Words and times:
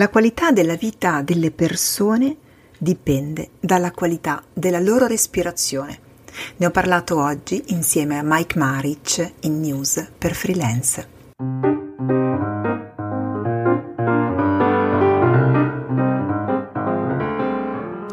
La 0.00 0.08
qualità 0.08 0.50
della 0.50 0.76
vita 0.76 1.20
delle 1.20 1.50
persone 1.50 2.34
dipende 2.78 3.50
dalla 3.60 3.90
qualità 3.90 4.42
della 4.50 4.80
loro 4.80 5.06
respirazione. 5.06 5.98
Ne 6.56 6.64
ho 6.64 6.70
parlato 6.70 7.22
oggi 7.22 7.64
insieme 7.66 8.16
a 8.16 8.22
Mike 8.24 8.58
Maric 8.58 9.32
in 9.40 9.60
News 9.60 10.12
per 10.16 10.34
Freelance. 10.34 11.08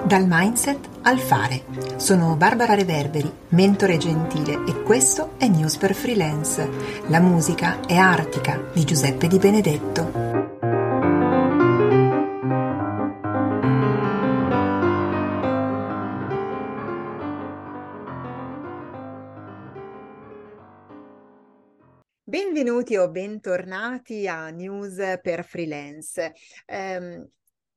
Dal 0.04 0.26
mindset 0.28 0.90
al 1.04 1.20
fare. 1.20 1.64
Sono 1.96 2.36
Barbara 2.36 2.74
Reverberi, 2.74 3.32
mentore 3.50 3.96
gentile 3.96 4.62
e 4.68 4.84
questo 4.84 5.36
è 5.38 5.48
News 5.48 5.78
per 5.78 5.96
Freelance. 5.96 6.70
La 7.08 7.22
musica 7.22 7.80
è 7.86 7.96
Artica 7.96 8.62
di 8.74 8.84
Giuseppe 8.84 9.28
Di 9.28 9.38
Benedetto. 9.38 10.27
Benvenuti 22.58 22.98
o 22.98 23.08
bentornati 23.12 24.28
a 24.28 24.50
News 24.50 25.20
per 25.22 25.46
Freelance. 25.46 26.34
Um, 26.66 27.30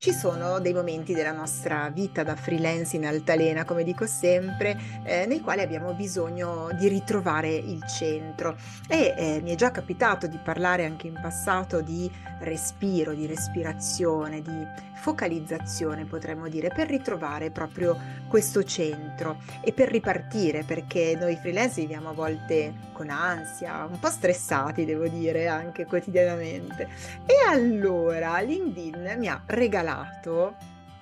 ci 0.02 0.14
sono 0.14 0.60
dei 0.60 0.72
momenti 0.72 1.12
della 1.12 1.30
nostra 1.30 1.90
vita 1.90 2.22
da 2.22 2.34
freelance 2.34 2.96
in 2.96 3.04
altalena, 3.04 3.66
come 3.66 3.84
dico 3.84 4.06
sempre, 4.06 4.74
eh, 5.04 5.26
nei 5.26 5.42
quali 5.42 5.60
abbiamo 5.60 5.92
bisogno 5.92 6.70
di 6.73 6.88
ritrovare 6.88 7.54
il 7.54 7.84
centro. 7.86 8.56
E 8.88 9.14
eh, 9.14 9.40
mi 9.42 9.52
è 9.52 9.56
già 9.56 9.70
capitato 9.70 10.26
di 10.26 10.38
parlare 10.42 10.86
anche 10.86 11.06
in 11.06 11.18
passato 11.20 11.82
di 11.82 12.10
respiro, 12.38 13.12
di 13.12 13.26
respirazione, 13.26 14.40
di 14.40 14.66
focalizzazione, 14.95 16.06
potremmo 16.06 16.48
dire, 16.48 16.68
per 16.68 16.88
ritrovare 16.88 17.51
proprio 17.51 17.95
questo 18.26 18.64
centro 18.64 19.42
e 19.62 19.74
per 19.74 19.90
ripartire, 19.90 20.62
perché 20.62 21.14
noi 21.18 21.37
freelance 21.37 21.79
viviamo 21.79 22.09
a 22.09 22.12
volte 22.12 22.88
con 22.92 23.10
ansia, 23.10 23.85
un 23.85 23.98
po' 23.98 24.09
stressati, 24.09 24.87
devo 24.87 25.09
dire, 25.09 25.46
anche 25.46 25.85
quotidianamente. 25.85 26.88
E 27.26 27.35
allora 27.46 28.40
LinkedIn 28.40 29.16
mi 29.18 29.29
ha 29.29 29.42
regalato 29.45 29.88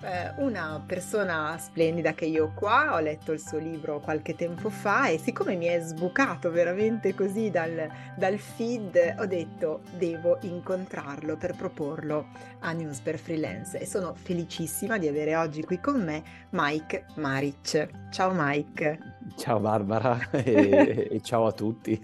eh, 0.01 0.33
una 0.37 0.83
persona 0.85 1.57
splendida 1.59 2.15
che 2.15 2.25
io 2.25 2.45
ho 2.45 2.53
qua, 2.55 2.95
ho 2.95 3.01
letto 3.01 3.33
il 3.33 3.41
suo 3.41 3.59
libro 3.59 4.01
qualche 4.01 4.35
tempo 4.37 4.71
fa 4.71 5.09
e 5.09 5.19
siccome 5.19 5.57
mi 5.57 5.67
è 5.67 5.81
sbucato 5.81 6.51
veramente 6.51 7.15
così 7.15 7.51
dal, 7.51 7.89
dal 8.17 8.39
feed, 8.39 9.17
ho 9.19 9.27
detto 9.27 9.83
devo 9.97 10.39
incontrarlo 10.43 11.37
per 11.37 11.55
proporlo 11.57 12.29
a 12.61 12.73
News 12.73 13.01
per 13.01 13.19
Freelance 13.19 13.79
e 13.79 13.87
sono 13.87 14.15
felicissima 14.15 14.99
di 14.99 15.09
avere 15.09 15.35
oggi 15.35 15.65
qui 15.65 15.81
con 15.81 16.03
me 16.03 16.23
Mike 16.51 17.07
Maric. 17.15 17.89
Ciao 18.11 18.31
Mike. 18.33 19.18
Ciao 19.37 19.61
Barbara 19.61 20.31
e, 20.33 21.09
e 21.11 21.21
ciao 21.21 21.47
a 21.47 21.53
tutti. 21.53 22.01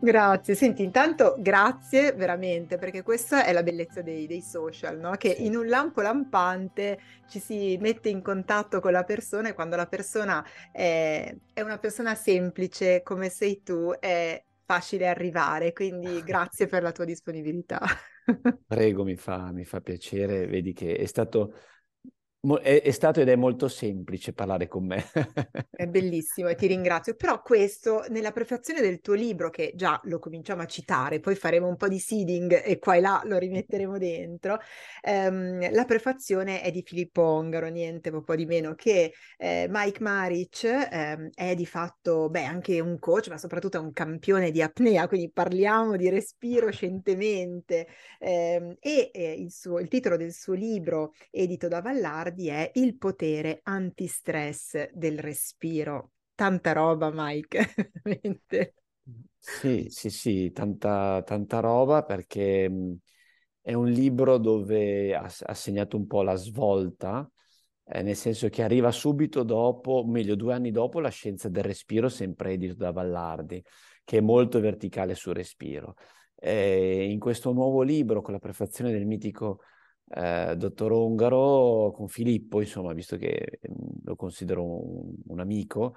grazie, 0.00 0.54
senti 0.54 0.82
intanto 0.82 1.36
grazie 1.38 2.12
veramente 2.12 2.78
perché 2.78 3.02
questa 3.02 3.44
è 3.44 3.52
la 3.52 3.62
bellezza 3.62 4.02
dei, 4.02 4.26
dei 4.26 4.42
social, 4.42 4.98
no? 4.98 5.12
che 5.12 5.34
sì. 5.36 5.46
in 5.46 5.56
un 5.56 5.66
lampo 5.66 6.00
lampante 6.00 6.98
ci 7.28 7.38
si 7.38 7.76
mette 7.80 8.08
in 8.08 8.22
contatto 8.22 8.80
con 8.80 8.92
la 8.92 9.04
persona 9.04 9.48
e 9.48 9.54
quando 9.54 9.76
la 9.76 9.86
persona 9.86 10.44
è, 10.72 11.34
è 11.52 11.60
una 11.60 11.78
persona 11.78 12.14
semplice 12.14 13.02
come 13.02 13.28
sei 13.28 13.62
tu 13.62 13.92
è 13.98 14.42
facile 14.64 15.08
arrivare, 15.08 15.72
quindi 15.72 16.22
grazie 16.24 16.66
per 16.66 16.82
la 16.82 16.92
tua 16.92 17.04
disponibilità. 17.04 17.80
Prego, 18.66 19.04
mi 19.04 19.16
fa, 19.16 19.50
mi 19.52 19.64
fa 19.64 19.80
piacere, 19.80 20.46
vedi 20.46 20.74
che 20.74 20.94
è 20.96 21.06
stato 21.06 21.54
è, 22.62 22.82
è, 22.82 22.90
stato 22.92 23.20
ed 23.20 23.28
è 23.28 23.34
molto 23.34 23.66
semplice 23.66 24.32
parlare 24.32 24.68
con 24.68 24.86
me. 24.86 25.04
è 25.70 25.86
bellissimo 25.86 26.48
e 26.48 26.54
ti 26.54 26.66
ringrazio. 26.66 27.14
Però 27.14 27.42
questo, 27.42 28.04
nella 28.10 28.30
prefazione 28.30 28.80
del 28.80 29.00
tuo 29.00 29.14
libro, 29.14 29.50
che 29.50 29.72
già 29.74 30.00
lo 30.04 30.18
cominciamo 30.20 30.62
a 30.62 30.66
citare, 30.66 31.18
poi 31.18 31.34
faremo 31.34 31.66
un 31.66 31.76
po' 31.76 31.88
di 31.88 31.98
seeding 31.98 32.62
e 32.64 32.78
qua 32.78 32.94
e 32.94 33.00
là 33.00 33.20
lo 33.24 33.38
rimetteremo 33.38 33.98
dentro, 33.98 34.58
ehm, 35.02 35.72
la 35.72 35.84
prefazione 35.84 36.62
è 36.62 36.70
di 36.70 36.82
Filippo 36.82 37.22
Ongaro, 37.22 37.68
niente 37.68 38.10
po' 38.22 38.36
di 38.36 38.46
meno, 38.46 38.74
che 38.74 39.12
eh, 39.36 39.66
Mike 39.68 40.02
Maric 40.02 40.64
ehm, 40.64 41.30
è 41.34 41.54
di 41.54 41.66
fatto, 41.66 42.28
beh, 42.28 42.44
anche 42.44 42.80
un 42.80 42.98
coach, 42.98 43.28
ma 43.28 43.38
soprattutto 43.38 43.78
è 43.78 43.80
un 43.80 43.92
campione 43.92 44.50
di 44.50 44.62
apnea, 44.62 45.08
quindi 45.08 45.30
parliamo 45.30 45.96
di 45.96 46.08
respiro 46.08 46.70
scientemente. 46.70 47.88
Ehm, 48.18 48.76
e 48.80 49.10
eh, 49.12 49.32
il, 49.32 49.50
suo, 49.52 49.78
il 49.78 49.88
titolo 49.88 50.16
del 50.16 50.32
suo 50.32 50.54
libro, 50.54 51.12
edito 51.30 51.68
da 51.68 51.80
Vallard, 51.80 52.27
Riccardi 52.28 52.48
è 52.48 52.70
il 52.74 52.96
potere 52.96 53.60
antistress 53.62 54.90
del 54.92 55.18
respiro. 55.18 56.12
Tanta 56.34 56.72
roba, 56.72 57.10
Mike, 57.12 57.74
veramente. 58.02 58.74
Sì, 59.38 59.86
sì, 59.88 60.10
sì, 60.10 60.50
tanta, 60.52 61.22
tanta 61.24 61.60
roba 61.60 62.02
perché 62.02 62.70
è 63.60 63.72
un 63.72 63.88
libro 63.88 64.36
dove 64.38 65.14
ha, 65.14 65.30
ha 65.42 65.54
segnato 65.54 65.96
un 65.96 66.06
po' 66.06 66.22
la 66.22 66.34
svolta, 66.34 67.28
eh, 67.84 68.02
nel 68.02 68.16
senso 68.16 68.48
che 68.48 68.62
arriva 68.62 68.92
subito 68.92 69.42
dopo, 69.42 70.04
meglio, 70.06 70.36
due 70.36 70.52
anni 70.52 70.70
dopo, 70.70 71.00
la 71.00 71.08
scienza 71.08 71.48
del 71.48 71.64
respiro, 71.64 72.08
sempre 72.08 72.52
edito 72.52 72.74
da 72.74 72.92
Vallardi, 72.92 73.64
che 74.04 74.18
è 74.18 74.20
molto 74.20 74.60
verticale 74.60 75.14
sul 75.14 75.34
respiro. 75.34 75.94
Eh, 76.36 77.08
in 77.10 77.18
questo 77.18 77.52
nuovo 77.52 77.82
libro, 77.82 78.20
con 78.20 78.34
la 78.34 78.38
prefazione 78.38 78.92
del 78.92 79.06
mitico 79.06 79.60
eh, 80.10 80.54
dottor 80.56 80.92
Ongaro 80.92 81.92
con 81.94 82.08
Filippo, 82.08 82.60
insomma, 82.60 82.92
visto 82.92 83.16
che 83.16 83.60
mm, 83.68 83.74
lo 84.04 84.16
considero 84.16 84.64
un, 84.64 85.14
un 85.26 85.40
amico, 85.40 85.96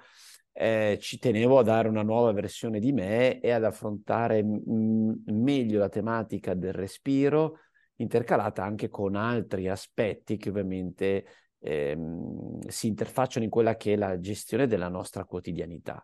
eh, 0.52 0.98
ci 1.00 1.18
tenevo 1.18 1.58
a 1.58 1.62
dare 1.62 1.88
una 1.88 2.02
nuova 2.02 2.32
versione 2.32 2.78
di 2.78 2.92
me 2.92 3.40
e 3.40 3.50
ad 3.50 3.64
affrontare 3.64 4.42
m- 4.42 5.22
meglio 5.26 5.78
la 5.78 5.88
tematica 5.88 6.54
del 6.54 6.72
respiro, 6.72 7.58
intercalata 7.96 8.62
anche 8.64 8.88
con 8.88 9.14
altri 9.16 9.68
aspetti 9.68 10.36
che 10.36 10.50
ovviamente 10.50 11.24
ehm, 11.60 12.66
si 12.68 12.88
interfacciano 12.88 13.44
in 13.44 13.50
quella 13.50 13.76
che 13.76 13.94
è 13.94 13.96
la 13.96 14.18
gestione 14.18 14.66
della 14.66 14.88
nostra 14.88 15.24
quotidianità. 15.24 16.02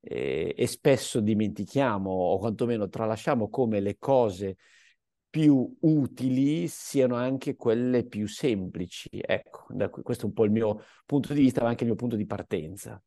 E, 0.00 0.54
e 0.56 0.66
spesso 0.66 1.20
dimentichiamo 1.20 2.10
o 2.10 2.38
quantomeno 2.38 2.88
tralasciamo 2.88 3.48
come 3.48 3.80
le 3.80 3.96
cose 3.98 4.56
più 5.34 5.68
utili 5.80 6.68
siano 6.68 7.16
anche 7.16 7.56
quelle 7.56 8.06
più 8.06 8.28
semplici. 8.28 9.08
Ecco, 9.10 9.66
questo 10.00 10.26
è 10.26 10.28
un 10.28 10.32
po' 10.32 10.44
il 10.44 10.52
mio 10.52 10.84
punto 11.04 11.34
di 11.34 11.40
vista, 11.40 11.60
ma 11.60 11.70
anche 11.70 11.82
il 11.82 11.88
mio 11.88 11.98
punto 11.98 12.14
di 12.14 12.24
partenza. 12.24 13.02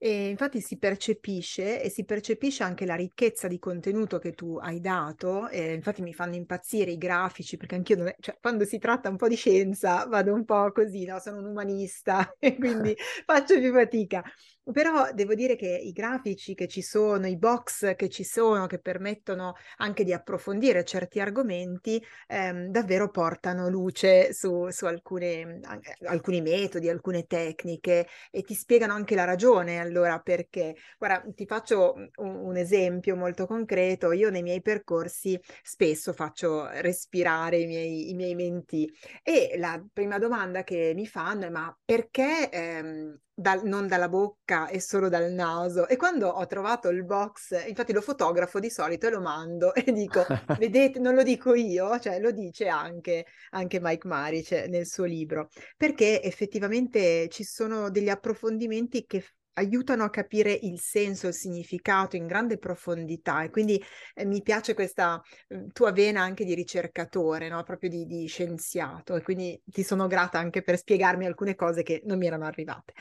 E 0.00 0.28
infatti 0.28 0.60
si 0.60 0.78
percepisce 0.78 1.82
e 1.82 1.90
si 1.90 2.04
percepisce 2.04 2.62
anche 2.62 2.86
la 2.86 2.94
ricchezza 2.94 3.48
di 3.48 3.58
contenuto 3.58 4.18
che 4.18 4.32
tu 4.32 4.56
hai 4.56 4.80
dato. 4.80 5.48
E 5.48 5.72
infatti 5.72 6.02
mi 6.02 6.14
fanno 6.14 6.36
impazzire 6.36 6.92
i 6.92 6.98
grafici 6.98 7.56
perché 7.56 7.74
anch'io, 7.74 8.04
è, 8.04 8.14
cioè, 8.20 8.38
quando 8.40 8.64
si 8.64 8.78
tratta 8.78 9.08
un 9.08 9.16
po' 9.16 9.26
di 9.26 9.34
scienza, 9.34 10.06
vado 10.06 10.32
un 10.32 10.44
po' 10.44 10.70
così, 10.72 11.04
no? 11.04 11.18
Sono 11.18 11.38
un 11.38 11.46
umanista 11.46 12.32
e 12.38 12.56
quindi 12.56 12.94
faccio 13.26 13.58
più 13.58 13.72
fatica. 13.72 14.22
Però 14.70 15.10
devo 15.14 15.34
dire 15.34 15.56
che 15.56 15.66
i 15.66 15.92
grafici 15.92 16.54
che 16.54 16.68
ci 16.68 16.82
sono, 16.82 17.26
i 17.26 17.38
box 17.38 17.94
che 17.96 18.08
ci 18.10 18.22
sono, 18.22 18.66
che 18.66 18.78
permettono 18.80 19.54
anche 19.78 20.04
di 20.04 20.12
approfondire 20.12 20.84
certi 20.84 21.20
argomenti, 21.20 22.00
ehm, 22.26 22.66
davvero 22.70 23.10
portano 23.10 23.68
luce 23.70 24.34
su, 24.34 24.68
su 24.68 24.84
alcune, 24.84 25.58
alcuni 26.06 26.42
metodi, 26.42 26.90
alcune 26.90 27.24
tecniche 27.26 28.06
e 28.30 28.42
ti 28.42 28.54
spiegano 28.54 28.92
anche 28.92 29.14
la 29.14 29.24
ragione 29.24 29.78
allora 29.88 30.18
perché. 30.20 30.76
Guarda, 30.98 31.24
ti 31.34 31.46
faccio 31.46 31.94
un, 31.94 32.34
un 32.34 32.56
esempio 32.56 33.16
molto 33.16 33.46
concreto. 33.46 34.12
Io 34.12 34.30
nei 34.30 34.42
miei 34.42 34.62
percorsi 34.62 35.38
spesso 35.62 36.12
faccio 36.12 36.68
respirare 36.80 37.58
i 37.58 37.66
miei, 37.66 38.10
i 38.10 38.14
miei 38.14 38.34
menti 38.34 38.90
e 39.22 39.54
la 39.56 39.82
prima 39.92 40.18
domanda 40.18 40.62
che 40.62 40.92
mi 40.94 41.06
fanno 41.06 41.46
è 41.46 41.50
ma 41.50 41.76
perché 41.84 42.50
ehm, 42.50 43.18
dal, 43.38 43.64
non 43.64 43.86
dalla 43.86 44.08
bocca 44.08 44.68
e 44.68 44.80
solo 44.80 45.08
dal 45.08 45.30
naso. 45.32 45.86
E 45.86 45.96
quando 45.96 46.28
ho 46.28 46.46
trovato 46.46 46.88
il 46.88 47.04
box, 47.04 47.66
infatti 47.68 47.92
lo 47.92 48.00
fotografo 48.00 48.58
di 48.58 48.68
solito 48.68 49.06
e 49.06 49.10
lo 49.10 49.20
mando 49.20 49.72
e 49.74 49.92
dico, 49.92 50.24
vedete, 50.58 50.98
non 50.98 51.14
lo 51.14 51.22
dico 51.22 51.54
io, 51.54 51.98
cioè 52.00 52.18
lo 52.18 52.32
dice 52.32 52.66
anche, 52.66 53.26
anche 53.50 53.78
Mike 53.80 54.08
Maric 54.08 54.50
nel 54.68 54.86
suo 54.86 55.04
libro, 55.04 55.50
perché 55.76 56.20
effettivamente 56.22 57.28
ci 57.28 57.44
sono 57.44 57.90
degli 57.90 58.08
approfondimenti 58.08 59.06
che 59.06 59.24
aiutano 59.58 60.04
a 60.04 60.10
capire 60.10 60.52
il 60.52 60.80
senso, 60.80 61.28
il 61.28 61.34
significato 61.34 62.16
in 62.16 62.26
grande 62.26 62.58
profondità 62.58 63.42
e 63.42 63.50
quindi 63.50 63.82
eh, 64.14 64.24
mi 64.24 64.42
piace 64.42 64.74
questa 64.74 65.20
eh, 65.48 65.66
tua 65.72 65.92
vena 65.92 66.22
anche 66.22 66.44
di 66.44 66.54
ricercatore, 66.54 67.48
no? 67.48 67.62
proprio 67.62 67.90
di, 67.90 68.06
di, 68.06 68.26
scienziato 68.26 69.16
e 69.16 69.22
quindi 69.22 69.60
ti 69.64 69.82
sono 69.82 70.06
grata 70.06 70.38
anche 70.38 70.62
per 70.62 70.78
spiegarmi 70.78 71.26
alcune 71.26 71.54
cose 71.54 71.82
che 71.82 72.02
non 72.04 72.18
mi 72.18 72.26
erano 72.26 72.46
arrivate. 72.46 72.92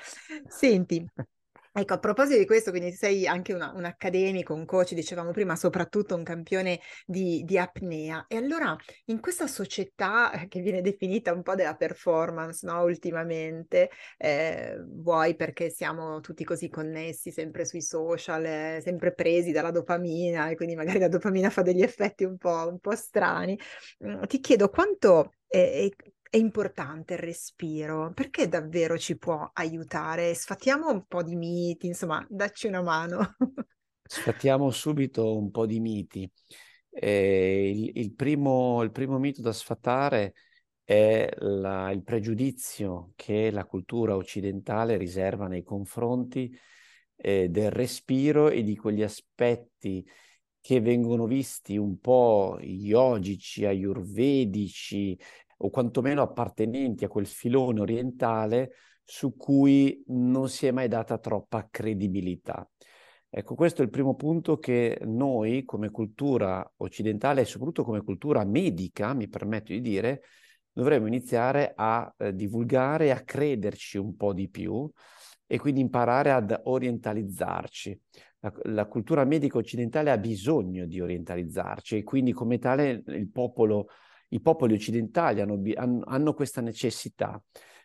Senti, 0.48 1.06
Ecco, 1.80 1.94
a 1.94 2.00
proposito 2.00 2.40
di 2.40 2.48
questo, 2.48 2.72
quindi 2.72 2.92
sei 2.92 3.28
anche 3.28 3.54
una, 3.54 3.72
un 3.76 3.86
accademico, 3.86 4.56
un 4.56 4.66
coach, 4.66 4.96
dicevamo 4.96 5.30
prima, 5.30 5.56
soprattutto 5.56 6.16
un 6.16 6.24
campione 6.24 6.80
di, 7.06 7.44
di, 7.46 7.56
apnea. 7.60 8.26
E 8.28 8.36
allora, 8.36 8.76
in 9.06 9.20
questa 9.20 9.46
società 9.46 10.32
eh, 10.32 10.48
che 10.48 10.60
viene 10.62 10.82
definita 10.82 11.32
un 11.32 11.44
po' 11.44 11.54
della 11.54 11.76
performance, 11.76 12.66
no? 12.66 12.82
Ultimamente, 12.82 13.92
eh, 14.18 14.76
vuoi 14.88 15.36
perché 15.36 15.70
siamo 15.70 16.20
tutti 16.20 16.44
così 16.44 16.68
connessi, 16.68 17.30
sempre 17.30 17.64
sui 17.64 17.84
social, 17.84 18.44
eh, 18.44 18.80
sempre 18.82 19.14
presi 19.14 19.52
dalla 19.52 19.70
dopamina, 19.70 20.50
e 20.50 20.56
quindi 20.56 20.74
magari 20.74 20.98
la 20.98 21.10
dopamina 21.10 21.52
fa 21.52 21.62
degli 21.62 21.84
effetti 21.84 22.24
un 22.24 22.38
po', 22.38 22.68
un 22.68 22.80
po 22.80 22.96
strani. 22.96 23.56
Mm, 24.04 24.24
ti 24.24 24.40
chiedo 24.40 24.70
quanto 24.70 25.34
è, 25.48 25.88
è 26.30 26.38
importante 26.38 27.14
il 27.14 27.20
respiro 27.20 28.12
perché 28.14 28.48
davvero 28.48 28.98
ci 28.98 29.18
può 29.18 29.50
aiutare. 29.54 30.34
Sfatiamo 30.34 30.90
un 30.90 31.06
po' 31.06 31.24
di 31.24 31.36
miti, 31.36 31.88
insomma, 31.88 32.26
dacci 32.30 32.68
una 32.68 32.82
mano. 32.82 33.36
Sfatiamo 34.04 34.70
subito 34.72 35.38
un 35.38 35.52
po' 35.52 35.66
di 35.66 35.80
miti. 35.80 36.30
Eh, 36.90 37.72
il, 37.74 37.92
il, 38.04 38.14
primo, 38.14 38.82
il, 38.82 38.92
primo, 38.92 39.20
mito 39.20 39.42
da 39.42 39.52
sfatare 39.52 40.34
è 40.84 41.30
la, 41.40 41.92
il 41.92 42.04
pregiudizio 42.04 43.12
che 43.16 43.52
la 43.52 43.66
cultura 43.66 44.16
occidentale 44.16 44.98
riserva 44.98 45.48
nei 45.48 45.64
confronti 45.64 46.58
eh, 47.16 47.50
del 47.50 47.72
respiro 47.72 48.50
e 48.50 48.64
di 48.64 48.76
quegli 48.76 49.04
aspetti 49.04 50.06
che 50.60 50.82
vengono 50.82 51.26
visti 51.26 51.78
un 51.78 52.00
po' 52.00 52.58
yogici, 52.62 53.66
ayurvedici, 53.66 55.18
o 55.58 55.70
quantomeno 55.70 56.22
appartenenti 56.22 57.06
a 57.06 57.10
quel 57.10 57.28
filone 57.28 57.82
orientale 57.82 58.72
su 59.04 59.36
cui 59.36 60.04
non 60.08 60.50
si 60.50 60.68
è 60.68 60.72
mai 60.72 60.88
data 60.88 61.18
troppa 61.18 61.68
credibilità. 61.72 62.70
Ecco, 63.30 63.56
questo 63.56 63.82
è 63.82 63.86
il 63.86 63.90
primo 63.90 64.16
punto 64.16 64.58
che 64.58 65.00
noi 65.06 65.64
come 65.64 65.92
cultura 65.92 66.70
occidentale 66.78 67.42
e 67.42 67.46
soprattutto 67.46 67.84
come 67.84 68.04
cultura 68.04 68.44
medica, 68.46 69.14
mi 69.14 69.28
permetto 69.28 69.74
di 69.74 69.82
dire, 69.82 70.24
dovremmo 70.72 71.08
iniziare 71.08 71.74
a 71.76 72.14
eh, 72.18 72.34
divulgare 72.34 73.12
a 73.12 73.22
crederci 73.22 73.98
un 73.98 74.16
po' 74.16 74.34
di 74.34 74.50
più 74.50 74.90
e 75.46 75.58
quindi 75.58 75.82
imparare 75.82 76.32
ad 76.32 76.62
orientalizzarci. 76.64 78.02
La, 78.40 78.54
la, 78.64 78.86
cultura 78.86 79.24
medica 79.26 79.58
occidentale 79.58 80.12
ha 80.12 80.18
bisogno 80.18 80.86
di 80.86 81.00
orientalizzarci 81.00 81.98
e 81.98 82.04
quindi 82.04 82.32
come 82.32 82.60
tale 82.60 83.04
il 83.08 83.30
popolo 83.30 83.88
i 84.30 84.42
popoli 84.42 84.74
occidentali 84.74 85.42
hanno, 85.42 85.62
hanno 86.06 86.34
questa 86.34 86.62
necessità. 86.62 87.42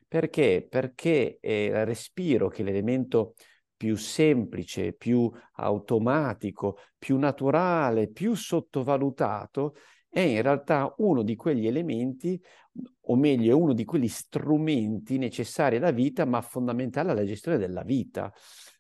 Perché? 0.06 0.66
Perché 0.68 1.38
il 1.40 1.86
respiro, 1.86 2.48
che 2.48 2.62
è 2.62 2.64
l'elemento 2.64 3.34
più 3.76 3.96
semplice, 3.96 4.92
più 4.92 5.30
automatico, 5.54 6.78
più 6.98 7.18
naturale, 7.18 8.08
più 8.08 8.34
sottovalutato, 8.34 9.74
è 10.08 10.20
in 10.20 10.42
realtà 10.42 10.92
uno 10.98 11.22
di 11.22 11.34
quegli 11.34 11.66
elementi, 11.66 12.40
o 13.06 13.16
meglio, 13.16 13.50
è 13.50 13.54
uno 13.54 13.72
di 13.72 13.84
quegli 13.84 14.08
strumenti 14.08 15.16
necessari 15.16 15.76
alla 15.76 15.90
vita, 15.90 16.26
ma 16.26 16.42
fondamentali 16.42 17.10
alla 17.10 17.24
gestione 17.24 17.56
della 17.56 17.82
vita. 17.82 18.30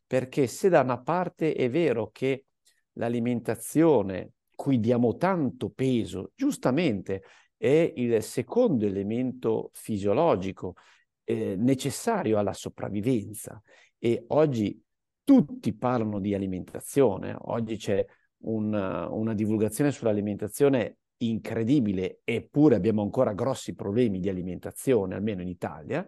Perché 0.06 0.46
se 0.46 0.68
da 0.68 0.82
una 0.82 1.00
parte 1.00 1.54
è 1.54 1.70
vero 1.70 2.10
che 2.12 2.44
l'alimentazione, 2.92 4.32
cui 4.54 4.78
diamo 4.78 5.16
tanto 5.16 5.70
peso, 5.70 6.32
giustamente, 6.34 7.22
è 7.62 7.92
il 7.94 8.20
secondo 8.24 8.86
elemento 8.86 9.70
fisiologico 9.72 10.74
eh, 11.22 11.54
necessario 11.56 12.36
alla 12.36 12.54
sopravvivenza. 12.54 13.62
E 14.00 14.24
oggi 14.28 14.82
tutti 15.22 15.72
parlano 15.72 16.18
di 16.18 16.34
alimentazione, 16.34 17.36
oggi 17.42 17.76
c'è 17.76 18.04
una, 18.38 19.08
una 19.08 19.32
divulgazione 19.32 19.92
sull'alimentazione 19.92 20.96
incredibile, 21.18 22.22
eppure 22.24 22.74
abbiamo 22.74 23.02
ancora 23.02 23.32
grossi 23.32 23.76
problemi 23.76 24.18
di 24.18 24.28
alimentazione, 24.28 25.14
almeno 25.14 25.40
in 25.40 25.46
Italia, 25.46 26.04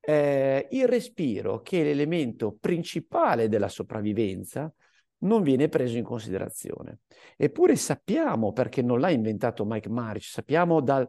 eh, 0.00 0.66
il 0.72 0.88
respiro, 0.88 1.60
che 1.60 1.80
è 1.80 1.84
l'elemento 1.84 2.56
principale 2.58 3.46
della 3.46 3.68
sopravvivenza, 3.68 4.74
non 5.22 5.42
viene 5.42 5.68
preso 5.68 5.96
in 5.96 6.04
considerazione. 6.04 7.00
Eppure 7.36 7.76
sappiamo, 7.76 8.52
perché 8.52 8.82
non 8.82 9.00
l'ha 9.00 9.10
inventato 9.10 9.64
Mike 9.64 9.88
Marich, 9.88 10.24
sappiamo 10.24 10.80
dal, 10.80 11.08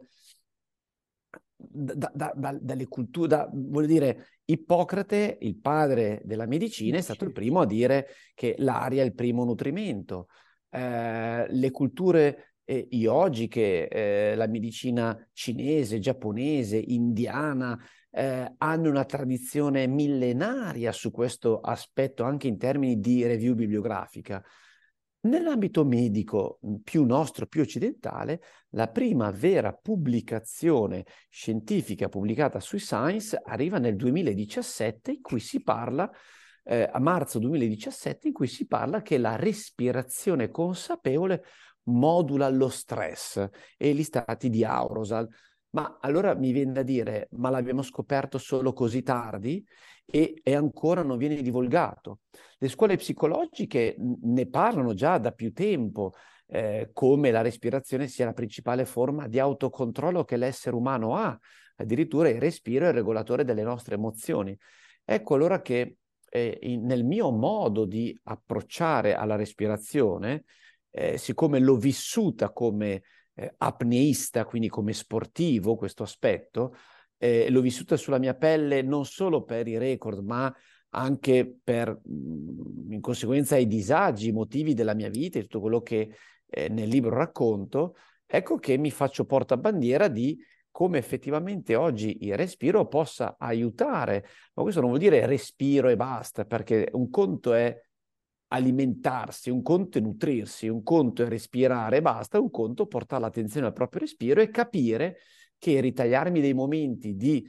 da, 1.56 2.10
da, 2.12 2.32
da, 2.34 2.58
dalle 2.60 2.86
culture, 2.88 3.28
da, 3.28 3.48
vuol 3.52 3.86
dire, 3.86 4.26
Ippocrate, 4.46 5.38
il 5.40 5.56
padre 5.56 6.20
della 6.24 6.46
medicina, 6.46 6.98
è 6.98 7.00
stato 7.00 7.24
il 7.24 7.32
primo 7.32 7.60
a 7.60 7.66
dire 7.66 8.08
che 8.34 8.54
l'aria 8.58 9.02
è 9.02 9.06
il 9.06 9.14
primo 9.14 9.44
nutrimento. 9.44 10.28
Eh, 10.68 11.46
le 11.48 11.70
culture 11.70 12.56
eh, 12.64 12.88
yogiche, 12.90 13.88
eh, 13.88 14.34
la 14.34 14.46
medicina 14.46 15.16
cinese, 15.32 15.98
giapponese, 15.98 16.76
indiana, 16.76 17.78
eh, 18.14 18.54
hanno 18.58 18.88
una 18.88 19.04
tradizione 19.04 19.86
millenaria 19.88 20.92
su 20.92 21.10
questo 21.10 21.60
aspetto 21.60 22.22
anche 22.22 22.46
in 22.46 22.58
termini 22.58 23.00
di 23.00 23.26
review 23.26 23.54
bibliografica. 23.54 24.42
Nell'ambito 25.24 25.84
medico 25.84 26.60
più 26.84 27.04
nostro, 27.04 27.46
più 27.46 27.62
occidentale, 27.62 28.42
la 28.70 28.88
prima 28.88 29.30
vera 29.30 29.72
pubblicazione 29.72 31.06
scientifica 31.30 32.08
pubblicata 32.08 32.60
sui 32.60 32.78
Science 32.78 33.40
arriva 33.42 33.78
nel 33.78 33.96
2017 33.96 35.12
in 35.12 35.22
cui 35.22 35.40
si 35.40 35.62
parla, 35.62 36.08
eh, 36.62 36.88
a 36.92 37.00
marzo 37.00 37.38
2017, 37.38 38.28
in 38.28 38.34
cui 38.34 38.46
si 38.46 38.66
parla 38.66 39.00
che 39.00 39.16
la 39.16 39.34
respirazione 39.36 40.50
consapevole 40.50 41.42
modula 41.84 42.48
lo 42.50 42.68
stress 42.68 43.48
e 43.78 43.94
gli 43.94 44.02
stati 44.02 44.50
di 44.50 44.62
aurosal. 44.62 45.26
Ma 45.74 45.98
allora 46.00 46.34
mi 46.34 46.52
viene 46.52 46.72
da 46.72 46.82
dire, 46.82 47.28
ma 47.32 47.50
l'abbiamo 47.50 47.82
scoperto 47.82 48.38
solo 48.38 48.72
così 48.72 49.02
tardi 49.02 49.64
e, 50.04 50.40
e, 50.42 50.54
ancora 50.54 51.02
non 51.02 51.18
viene 51.18 51.42
divulgato. 51.42 52.20
Le 52.58 52.68
scuole 52.68 52.96
psicologiche 52.96 53.96
ne 53.98 54.46
parlano 54.48 54.94
già 54.94 55.18
da 55.18 55.32
più 55.32 55.52
tempo, 55.52 56.12
eh, 56.46 56.90
come 56.92 57.32
la 57.32 57.40
respirazione 57.40 58.06
sia 58.06 58.24
la 58.24 58.32
principale 58.32 58.84
forma 58.84 59.26
di 59.26 59.40
autocontrollo 59.40 60.24
che 60.24 60.36
l'essere 60.36 60.76
umano 60.76 61.16
ha. 61.16 61.36
Addirittura 61.76 62.28
il 62.28 62.40
respiro 62.40 62.84
è 62.84 62.88
il 62.88 62.94
regolatore 62.94 63.44
delle 63.44 63.64
nostre 63.64 63.96
emozioni. 63.96 64.56
Ecco 65.04 65.34
allora 65.34 65.60
che 65.60 65.96
eh, 66.30 66.58
in, 66.62 66.84
nel 66.84 67.04
mio 67.04 67.32
modo 67.32 67.84
di 67.84 68.16
approcciare 68.24 69.16
alla 69.16 69.34
respirazione, 69.34 70.44
eh, 70.90 71.18
siccome 71.18 71.58
l'ho 71.58 71.76
vissuta 71.76 72.52
come 72.52 73.02
eh, 73.34 73.54
apneista, 73.58 74.44
quindi 74.44 74.68
come 74.68 74.92
sportivo 74.92 75.76
questo 75.76 76.02
aspetto, 76.02 76.74
eh, 77.18 77.48
l'ho 77.50 77.60
vissuta 77.60 77.96
sulla 77.96 78.18
mia 78.18 78.34
pelle 78.34 78.82
non 78.82 79.04
solo 79.04 79.44
per 79.44 79.66
i 79.68 79.78
record, 79.78 80.24
ma 80.24 80.54
anche 80.90 81.58
per, 81.62 82.00
mm, 82.08 82.92
in 82.92 83.00
conseguenza 83.00 83.56
ai 83.56 83.66
disagi, 83.66 84.28
i 84.28 84.32
motivi 84.32 84.74
della 84.74 84.94
mia 84.94 85.08
vita 85.08 85.38
e 85.38 85.42
tutto 85.42 85.60
quello 85.60 85.80
che 85.82 86.10
eh, 86.46 86.68
nel 86.68 86.88
libro 86.88 87.16
racconto, 87.16 87.96
ecco 88.26 88.56
che 88.58 88.76
mi 88.76 88.90
faccio 88.90 89.24
portabandiera 89.24 90.08
di 90.08 90.38
come 90.70 90.98
effettivamente 90.98 91.76
oggi 91.76 92.24
il 92.24 92.36
respiro 92.36 92.86
possa 92.88 93.36
aiutare. 93.38 94.26
Ma 94.54 94.62
questo 94.62 94.80
non 94.80 94.90
vuol 94.90 95.00
dire 95.00 95.24
respiro 95.24 95.88
e 95.88 95.96
basta, 95.96 96.44
perché 96.44 96.88
un 96.92 97.10
conto 97.10 97.54
è 97.54 97.80
alimentarsi, 98.54 99.50
un 99.50 99.62
conto 99.62 99.98
è 99.98 100.00
nutrirsi, 100.00 100.68
un 100.68 100.82
conto 100.82 101.24
è 101.24 101.28
respirare 101.28 101.98
e 101.98 102.02
basta, 102.02 102.38
un 102.38 102.50
conto 102.50 102.84
è 102.84 102.86
portare 102.86 103.22
l'attenzione 103.22 103.66
al 103.66 103.72
proprio 103.72 104.02
respiro 104.02 104.40
e 104.40 104.50
capire 104.50 105.18
che 105.58 105.80
ritagliarmi 105.80 106.40
dei 106.40 106.54
momenti 106.54 107.16
di 107.16 107.46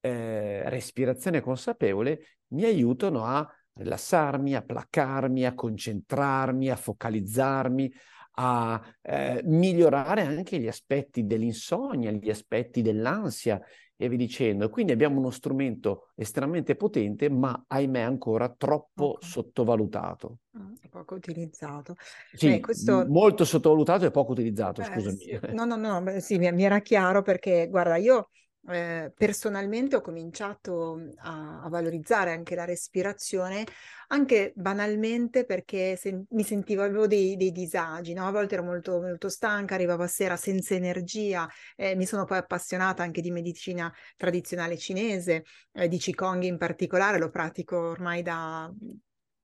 eh, 0.00 0.68
respirazione 0.68 1.40
consapevole 1.40 2.38
mi 2.48 2.64
aiutano 2.64 3.24
a 3.24 3.48
rilassarmi, 3.74 4.54
a 4.54 4.62
placarmi, 4.62 5.44
a 5.44 5.54
concentrarmi, 5.54 6.70
a 6.70 6.76
focalizzarmi, 6.76 7.92
a 8.40 8.80
eh, 9.02 9.40
migliorare 9.44 10.22
anche 10.22 10.58
gli 10.58 10.68
aspetti 10.68 11.24
dell'insonnia, 11.24 12.10
gli 12.10 12.30
aspetti 12.30 12.82
dell'ansia 12.82 13.60
e 14.00 14.08
via 14.08 14.16
dicendo. 14.16 14.70
Quindi 14.70 14.92
abbiamo 14.92 15.18
uno 15.18 15.30
strumento 15.30 16.10
estremamente 16.14 16.76
potente, 16.76 17.28
ma 17.28 17.64
ahimè 17.66 18.00
ancora 18.00 18.48
troppo 18.48 19.14
okay. 19.14 19.28
sottovalutato. 19.28 20.38
Mm, 20.56 20.74
poco 20.88 21.16
utilizzato. 21.16 21.96
Sì, 22.32 22.48
Beh, 22.48 22.60
questo... 22.60 23.04
molto 23.08 23.44
sottovalutato 23.44 24.06
e 24.06 24.12
poco 24.12 24.32
utilizzato, 24.32 24.82
Beh, 24.82 24.86
scusami. 24.86 25.16
Sì. 25.16 25.38
No, 25.58 25.64
no, 25.64 25.76
no, 25.76 26.20
sì, 26.20 26.38
mi, 26.38 26.50
mi, 26.52 26.62
era 26.62 26.78
chiaro 26.80 27.22
perché, 27.22 27.66
guarda, 27.68 27.96
io 27.96 28.28
eh, 28.70 29.12
personalmente 29.14 29.96
ho 29.96 30.00
cominciato 30.00 31.00
a, 31.18 31.62
a, 31.62 31.68
valorizzare 31.68 32.32
anche 32.32 32.54
la 32.54 32.64
respirazione, 32.64 33.64
anche 34.08 34.52
banalmente 34.54 35.44
perché 35.44 35.96
se, 35.96 36.24
mi 36.30 36.42
sentivo, 36.42 36.82
avevo 36.82 37.06
dei, 37.06 37.36
dei 37.36 37.52
disagi, 37.52 38.12
no? 38.12 38.26
a 38.26 38.30
volte 38.30 38.54
ero 38.54 38.64
molto, 38.64 39.00
molto 39.00 39.28
stanca, 39.28 39.74
arrivavo 39.74 40.02
a 40.02 40.06
sera 40.06 40.36
senza 40.36 40.74
energia, 40.74 41.48
eh, 41.76 41.94
mi 41.96 42.06
sono 42.06 42.24
poi 42.24 42.38
appassionata 42.38 43.02
anche 43.02 43.20
di 43.20 43.30
medicina 43.30 43.92
tradizionale 44.16 44.76
cinese, 44.76 45.44
eh, 45.72 45.88
di 45.88 45.98
Qigong 45.98 46.42
in 46.42 46.58
particolare, 46.58 47.18
lo 47.18 47.30
pratico 47.30 47.76
ormai 47.78 48.22
da 48.22 48.70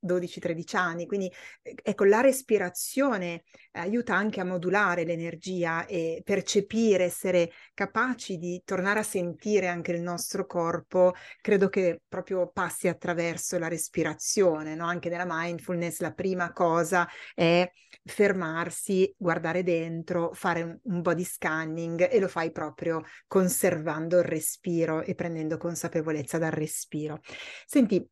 12-13 0.04 0.76
anni. 0.76 1.06
Quindi 1.06 1.30
ecco, 1.62 2.04
la 2.04 2.20
respirazione 2.20 3.44
aiuta 3.72 4.14
anche 4.14 4.40
a 4.40 4.44
modulare 4.44 5.04
l'energia 5.04 5.86
e 5.86 6.22
percepire, 6.24 7.04
essere 7.04 7.50
capaci 7.72 8.36
di 8.36 8.62
tornare 8.64 9.00
a 9.00 9.04
sentire 9.04 9.68
anche 9.68 9.92
il 9.92 10.02
nostro 10.02 10.46
corpo, 10.46 11.14
credo 11.40 11.68
che 11.68 12.02
proprio 12.06 12.48
passi 12.50 12.88
attraverso 12.88 13.58
la 13.58 13.68
respirazione, 13.68 14.74
no? 14.74 14.86
Anche 14.86 15.08
nella 15.08 15.26
mindfulness 15.26 16.00
la 16.00 16.12
prima 16.12 16.52
cosa 16.52 17.08
è 17.34 17.70
fermarsi, 18.04 19.12
guardare 19.16 19.62
dentro, 19.62 20.32
fare 20.34 20.62
un, 20.62 20.78
un 20.82 21.00
body 21.00 21.24
scanning 21.24 22.08
e 22.10 22.18
lo 22.20 22.28
fai 22.28 22.50
proprio 22.50 23.02
conservando 23.26 24.18
il 24.18 24.24
respiro 24.24 25.02
e 25.02 25.14
prendendo 25.14 25.56
consapevolezza 25.56 26.38
dal 26.38 26.50
respiro. 26.50 27.20
Senti, 27.66 28.06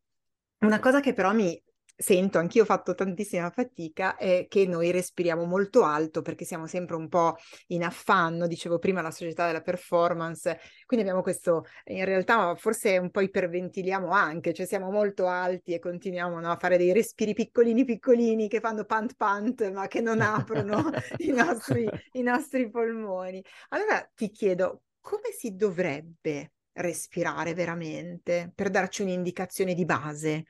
una 0.59 0.79
cosa 0.79 0.99
che 0.99 1.13
però 1.13 1.33
mi 1.33 1.61
sento, 1.95 2.37
anch'io 2.37 2.63
ho 2.63 2.65
fatto 2.65 2.93
tantissima 2.95 3.49
fatica, 3.49 4.15
è 4.15 4.47
che 4.49 4.65
noi 4.65 4.91
respiriamo 4.91 5.45
molto 5.45 5.83
alto 5.83 6.21
perché 6.21 6.45
siamo 6.45 6.67
sempre 6.67 6.95
un 6.95 7.07
po' 7.07 7.35
in 7.67 7.83
affanno, 7.83 8.47
dicevo 8.47 8.79
prima 8.79 9.01
la 9.01 9.11
società 9.11 9.45
della 9.45 9.61
performance, 9.61 10.59
quindi 10.85 11.05
abbiamo 11.05 11.23
questo, 11.23 11.65
in 11.85 12.05
realtà 12.05 12.55
forse 12.55 12.97
un 12.97 13.11
po' 13.11 13.21
iperventiliamo 13.21 14.11
anche, 14.11 14.53
cioè 14.53 14.65
siamo 14.65 14.91
molto 14.91 15.27
alti 15.27 15.73
e 15.73 15.79
continuiamo 15.79 16.39
no, 16.39 16.51
a 16.51 16.57
fare 16.57 16.77
dei 16.77 16.93
respiri 16.93 17.33
piccolini 17.33 17.85
piccolini 17.85 18.47
che 18.47 18.59
fanno 18.59 18.85
pant 18.85 19.15
pant 19.15 19.71
ma 19.71 19.87
che 19.87 20.01
non 20.01 20.21
aprono 20.21 20.89
i, 21.17 21.31
nostri, 21.31 21.87
i 22.13 22.21
nostri 22.21 22.69
polmoni. 22.69 23.43
Allora 23.69 24.07
ti 24.13 24.29
chiedo, 24.31 24.83
come 24.99 25.31
si 25.37 25.55
dovrebbe 25.55 26.53
respirare 26.73 27.53
veramente 27.53 28.51
per 28.53 28.69
darci 28.69 29.03
un'indicazione 29.03 29.73
di 29.73 29.85
base? 29.85 30.45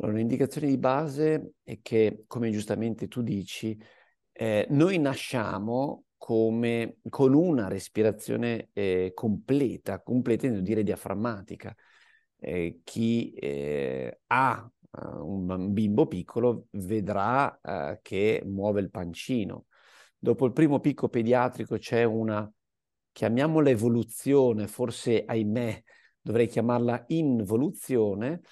Allora, 0.00 0.14
un'indicazione 0.16 0.68
di 0.68 0.78
base 0.78 1.54
è 1.64 1.80
che, 1.82 2.22
come 2.28 2.52
giustamente 2.52 3.08
tu 3.08 3.20
dici, 3.20 3.76
eh, 4.30 4.64
noi 4.70 4.98
nasciamo 4.98 6.04
come, 6.16 6.98
con 7.08 7.34
una 7.34 7.66
respirazione 7.66 8.68
eh, 8.74 9.10
completa, 9.12 10.00
completa 10.00 10.46
intendo 10.46 10.64
dire 10.64 10.84
diaframmatica. 10.84 11.74
Eh, 12.38 12.80
chi 12.84 13.32
eh, 13.32 14.20
ha 14.28 14.70
uh, 14.90 15.26
un 15.26 15.72
bimbo 15.72 16.06
piccolo 16.06 16.66
vedrà 16.72 17.58
uh, 17.60 17.98
che 18.00 18.40
muove 18.46 18.80
il 18.80 18.90
pancino. 18.90 19.66
Dopo 20.16 20.46
il 20.46 20.52
primo 20.52 20.78
picco 20.78 21.08
pediatrico 21.08 21.76
c'è 21.76 22.04
una, 22.04 22.48
chiamiamola 23.10 23.68
evoluzione, 23.68 24.68
forse 24.68 25.24
ahimè 25.24 25.82
dovrei 26.20 26.46
chiamarla 26.46 27.04
involuzione, 27.08 28.42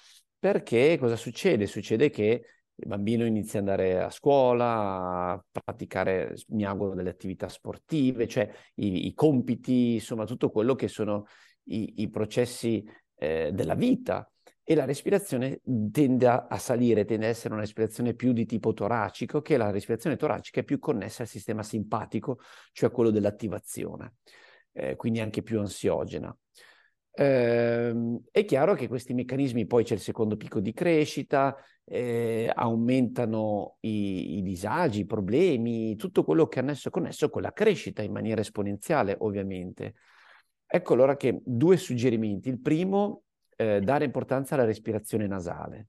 perché 0.51 0.97
cosa 0.97 1.17
succede? 1.17 1.67
Succede 1.67 2.09
che 2.09 2.45
il 2.73 2.87
bambino 2.87 3.25
inizia 3.25 3.59
ad 3.59 3.67
andare 3.67 4.01
a 4.01 4.09
scuola, 4.09 5.31
a 5.33 5.45
praticare, 5.51 6.35
mi 6.49 6.63
auguro, 6.63 6.95
delle 6.95 7.09
attività 7.09 7.49
sportive, 7.49 8.29
cioè 8.29 8.49
i, 8.75 9.07
i 9.07 9.13
compiti, 9.13 9.95
insomma 9.95 10.25
tutto 10.25 10.49
quello 10.49 10.73
che 10.75 10.87
sono 10.87 11.25
i, 11.65 11.95
i 11.97 12.09
processi 12.09 12.81
eh, 13.17 13.51
della 13.51 13.75
vita 13.75 14.31
e 14.63 14.73
la 14.73 14.85
respirazione 14.85 15.59
tende 15.91 16.27
a, 16.27 16.47
a, 16.49 16.57
salire, 16.57 17.03
tende 17.03 17.25
ad 17.25 17.31
essere 17.31 17.53
una 17.53 17.63
respirazione 17.63 18.13
più 18.13 18.31
di 18.31 18.45
tipo 18.45 18.71
toracico, 18.71 19.41
che 19.41 19.57
la 19.57 19.69
respirazione 19.69 20.15
toracica 20.15 20.61
è 20.61 20.63
più 20.63 20.79
connessa 20.79 21.23
al 21.23 21.27
sistema 21.27 21.61
simpatico, 21.61 22.39
cioè 22.71 22.89
quello 22.89 23.09
dell'attivazione, 23.09 24.13
eh, 24.71 24.95
quindi 24.95 25.19
anche 25.19 25.43
più 25.43 25.59
ansiogena. 25.59 26.33
Eh, 27.19 28.19
è 28.29 28.45
chiaro 28.45 28.75
che 28.75 28.87
questi 28.87 29.15
meccanismi, 29.15 29.65
poi 29.65 29.83
c'è 29.83 29.95
il 29.95 29.99
secondo 29.99 30.37
picco 30.37 30.59
di 30.59 30.71
crescita, 30.71 31.55
eh, 31.83 32.51
aumentano 32.53 33.77
i, 33.79 34.37
i, 34.37 34.41
disagi, 34.43 34.99
i 34.99 35.05
problemi, 35.07 35.95
tutto 35.95 36.23
quello 36.23 36.47
che 36.47 36.59
è 36.59 36.61
annesso 36.61 36.91
connesso 36.91 37.31
con 37.31 37.41
la 37.41 37.53
crescita 37.53 38.03
in 38.03 38.11
maniera 38.11 38.41
esponenziale, 38.41 39.15
ovviamente. 39.19 39.95
Ecco 40.67 40.93
allora 40.93 41.17
che 41.17 41.41
due 41.43 41.77
suggerimenti. 41.77 42.49
Il 42.49 42.59
primo, 42.61 43.23
eh, 43.55 43.79
dare 43.79 44.05
importanza 44.05 44.53
alla 44.53 44.65
respirazione 44.65 45.25
nasale, 45.25 45.87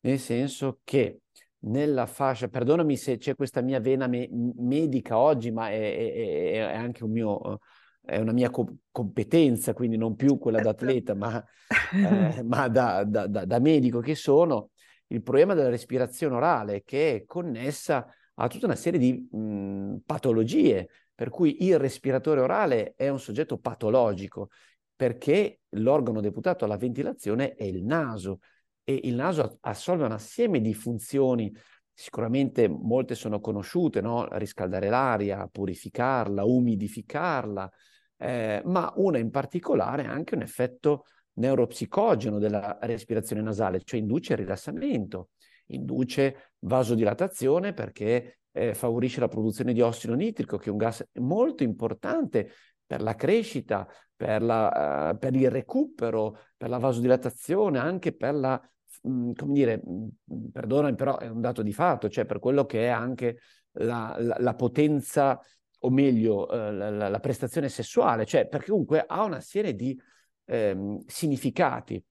nel 0.00 0.18
senso 0.18 0.80
che 0.82 1.20
nella 1.60 2.06
fascia, 2.06 2.48
perdonami 2.48 2.96
se 2.96 3.16
c'è 3.16 3.36
questa 3.36 3.60
mia 3.60 3.78
vena 3.78 4.08
me- 4.08 4.28
medica 4.56 5.18
oggi, 5.18 5.52
ma 5.52 5.70
è, 5.70 5.78
è, 5.78 6.52
è 6.52 6.74
anche 6.74 7.04
un 7.04 7.12
mio 7.12 7.60
è 8.08 8.18
una 8.18 8.32
mia 8.32 8.48
co- 8.48 8.78
competenza, 8.90 9.74
quindi 9.74 9.98
non 9.98 10.16
più 10.16 10.38
quella 10.38 10.60
da 10.60 10.70
atleta, 10.70 11.14
ma, 11.14 11.44
eh, 11.92 12.42
ma 12.42 12.66
da, 12.68 13.04
da, 13.04 13.26
da, 13.26 13.44
da, 13.44 13.58
medico 13.58 14.00
che 14.00 14.14
sono, 14.14 14.70
il 15.08 15.22
problema 15.22 15.52
della 15.52 15.68
respirazione 15.68 16.34
orale 16.34 16.84
che 16.84 17.16
è 17.16 17.24
connessa 17.26 18.06
a 18.34 18.48
tutta 18.48 18.64
una 18.64 18.76
serie 18.76 18.98
di 18.98 19.28
mh, 19.30 19.98
patologie, 20.06 20.88
per 21.14 21.28
cui 21.28 21.66
il 21.66 21.78
respiratore 21.78 22.40
orale 22.40 22.94
è 22.96 23.08
un 23.10 23.20
soggetto 23.20 23.58
patologico, 23.58 24.48
perché 24.96 25.60
l'organo 25.70 26.22
deputato 26.22 26.64
alla 26.64 26.78
ventilazione 26.78 27.54
è 27.54 27.64
il 27.64 27.84
naso 27.84 28.40
e 28.84 29.00
il 29.04 29.16
naso 29.16 29.58
assolve 29.60 30.04
un 30.04 30.12
assieme 30.12 30.62
di 30.62 30.72
funzioni. 30.72 31.54
Sicuramente 31.92 32.68
molte 32.68 33.14
sono 33.14 33.38
conosciute, 33.38 34.00
no? 34.00 34.26
riscaldare 34.38 34.88
l'aria, 34.88 35.46
purificarla, 35.46 36.44
umidificarla, 36.44 37.70
eh, 38.18 38.62
ma 38.64 38.92
una 38.96 39.18
in 39.18 39.30
particolare 39.30 40.06
ha 40.06 40.12
anche 40.12 40.34
un 40.34 40.42
effetto 40.42 41.04
neuropsicogeno 41.34 42.38
della 42.38 42.78
respirazione 42.82 43.42
nasale, 43.42 43.80
cioè 43.82 44.00
induce 44.00 44.32
il 44.32 44.40
rilassamento, 44.40 45.30
induce 45.66 46.52
vasodilatazione 46.60 47.72
perché 47.72 48.38
eh, 48.52 48.74
favorisce 48.74 49.20
la 49.20 49.28
produzione 49.28 49.72
di 49.72 49.80
ossido 49.80 50.14
nitrico, 50.14 50.56
che 50.56 50.68
è 50.68 50.72
un 50.72 50.78
gas 50.78 51.04
molto 51.14 51.62
importante 51.62 52.50
per 52.84 53.02
la 53.02 53.14
crescita, 53.14 53.86
per, 54.16 54.42
la, 54.42 55.10
uh, 55.12 55.18
per 55.18 55.34
il 55.36 55.50
recupero, 55.50 56.38
per 56.56 56.68
la 56.68 56.78
vasodilatazione, 56.78 57.78
anche 57.78 58.14
per 58.16 58.34
la, 58.34 58.60
mh, 59.02 59.10
mm, 59.10 59.32
come 59.32 59.52
dire, 59.52 59.80
mh, 59.84 60.06
mm, 60.34 60.46
perdonami, 60.50 60.96
però 60.96 61.18
è 61.18 61.28
un 61.28 61.40
dato 61.40 61.62
di 61.62 61.72
fatto, 61.72 62.08
cioè 62.08 62.24
per 62.24 62.38
quello 62.40 62.64
che 62.64 62.86
è 62.86 62.88
anche 62.88 63.38
la, 63.72 64.16
la, 64.18 64.36
la 64.40 64.54
potenza 64.54 65.38
o 65.80 65.90
meglio 65.90 66.50
eh, 66.50 66.72
la, 66.72 67.08
la, 67.08 67.20
prestazione 67.20 67.68
sessuale, 67.68 68.24
cioè 68.26 68.48
perché 68.48 68.70
comunque 68.70 69.04
ha 69.06 69.22
una 69.24 69.40
serie 69.40 69.74
di 69.74 69.98
ehm, 70.46 71.02
significati. 71.06 72.02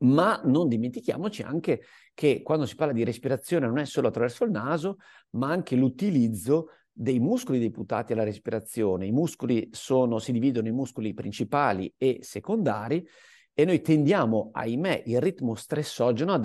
Ma 0.00 0.40
non 0.44 0.68
dimentichiamoci 0.68 1.42
anche 1.42 1.82
che 2.14 2.42
quando 2.42 2.66
si 2.66 2.76
parla 2.76 2.92
di 2.92 3.04
respirazione 3.04 3.66
non 3.66 3.78
è 3.78 3.84
solo 3.84 4.08
attraverso 4.08 4.44
il 4.44 4.50
naso, 4.50 4.98
ma 5.30 5.50
anche 5.50 5.74
l'utilizzo 5.74 6.68
dei 6.92 7.20
muscoli 7.20 7.58
deputati 7.58 8.12
alla 8.12 8.24
respirazione. 8.24 9.06
I 9.06 9.12
muscoli 9.12 9.68
sono, 9.72 10.18
si 10.18 10.32
dividono 10.32 10.68
in 10.68 10.74
muscoli 10.74 11.14
principali 11.14 11.92
e 11.96 12.18
secondari 12.22 13.06
e 13.52 13.64
noi 13.64 13.80
tendiamo, 13.80 14.50
ahimè, 14.52 15.04
il 15.06 15.20
ritmo 15.20 15.54
stressogeno 15.56 16.32
ad, 16.32 16.44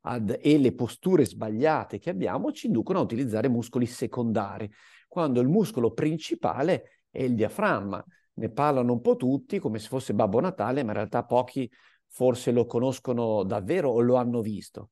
ad, 0.00 0.38
e 0.40 0.58
le 0.58 0.72
posture 0.72 1.24
sbagliate 1.24 1.98
che 1.98 2.10
abbiamo 2.10 2.50
ci 2.52 2.66
inducono 2.66 2.98
a 2.98 3.02
utilizzare 3.02 3.48
muscoli 3.48 3.86
secondari 3.86 4.68
quando 5.08 5.40
il 5.40 5.48
muscolo 5.48 5.92
principale 5.92 7.02
è 7.10 7.22
il 7.22 7.34
diaframma. 7.34 8.04
Ne 8.34 8.50
parlano 8.50 8.92
un 8.92 9.00
po' 9.00 9.16
tutti 9.16 9.58
come 9.58 9.78
se 9.78 9.88
fosse 9.88 10.14
Babbo 10.14 10.38
Natale, 10.38 10.82
ma 10.84 10.90
in 10.90 10.96
realtà 10.96 11.24
pochi 11.24 11.68
forse 12.06 12.52
lo 12.52 12.66
conoscono 12.66 13.42
davvero 13.42 13.90
o 13.90 14.00
lo 14.00 14.14
hanno 14.14 14.40
visto. 14.40 14.90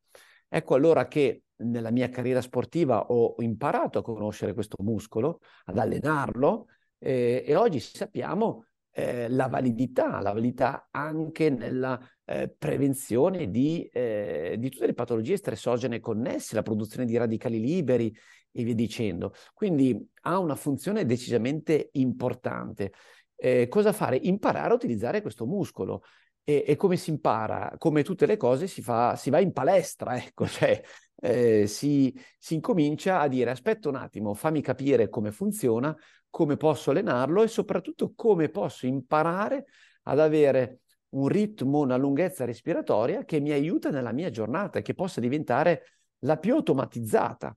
Ecco 0.48 0.74
allora 0.74 1.06
che 1.06 1.42
nella 1.58 1.90
mia 1.90 2.08
carriera 2.08 2.40
sportiva 2.40 3.06
ho 3.06 3.34
imparato 3.38 3.98
a 3.98 4.02
conoscere 4.02 4.52
questo 4.52 4.76
muscolo, 4.82 5.40
ad 5.66 5.78
allenarlo 5.78 6.66
eh, 6.98 7.44
e 7.46 7.54
oggi 7.56 7.78
sappiamo 7.78 8.64
eh, 8.90 9.28
la 9.28 9.46
validità, 9.48 10.20
la 10.20 10.32
validità 10.32 10.88
anche 10.90 11.50
nella 11.50 12.00
eh, 12.24 12.48
prevenzione 12.48 13.50
di, 13.50 13.88
eh, 13.92 14.56
di, 14.58 14.70
tutte 14.70 14.86
le 14.86 14.94
patologie 14.94 15.36
stressogene 15.36 16.00
connesse, 16.00 16.54
la 16.54 16.62
produzione 16.62 17.04
di 17.04 17.16
radicali 17.16 17.60
liberi 17.60 18.14
e 18.56 18.64
via 18.64 18.74
dicendo. 18.74 19.34
Quindi 19.52 20.08
ha 20.22 20.38
una 20.38 20.54
funzione 20.54 21.04
decisamente 21.04 21.90
importante. 21.92 22.92
Eh, 23.36 23.68
cosa 23.68 23.92
fare? 23.92 24.18
Imparare 24.22 24.70
a 24.70 24.74
utilizzare 24.74 25.20
questo 25.20 25.46
muscolo. 25.46 26.02
E, 26.42 26.64
e, 26.66 26.76
come 26.76 26.96
si 26.96 27.10
impara? 27.10 27.74
Come 27.76 28.02
tutte 28.02 28.24
le 28.24 28.36
cose 28.36 28.66
si, 28.66 28.80
fa, 28.80 29.16
si 29.16 29.30
va 29.30 29.40
in 29.40 29.52
palestra, 29.52 30.16
ecco, 30.22 30.46
cioè 30.46 30.80
eh, 31.20 31.66
si, 31.66 32.14
si 32.38 32.54
incomincia 32.54 33.20
a 33.20 33.28
dire 33.28 33.50
aspetta 33.50 33.88
un 33.88 33.96
attimo, 33.96 34.32
fammi 34.32 34.62
capire 34.62 35.08
come 35.08 35.32
funziona, 35.32 35.94
come 36.30 36.56
posso 36.56 36.90
allenarlo 36.90 37.42
e 37.42 37.48
soprattutto 37.48 38.12
come 38.14 38.48
posso 38.48 38.86
imparare 38.86 39.66
ad 40.04 40.20
avere 40.20 40.80
un 41.10 41.28
ritmo, 41.28 41.80
una 41.80 41.96
lunghezza 41.96 42.44
respiratoria 42.44 43.24
che 43.24 43.40
mi 43.40 43.50
aiuta 43.50 43.90
nella 43.90 44.12
mia 44.12 44.30
giornata 44.30 44.78
e 44.78 44.82
che 44.82 44.94
possa 44.94 45.20
diventare 45.20 45.82
la 46.20 46.36
più 46.36 46.54
automatizzata 46.54 47.56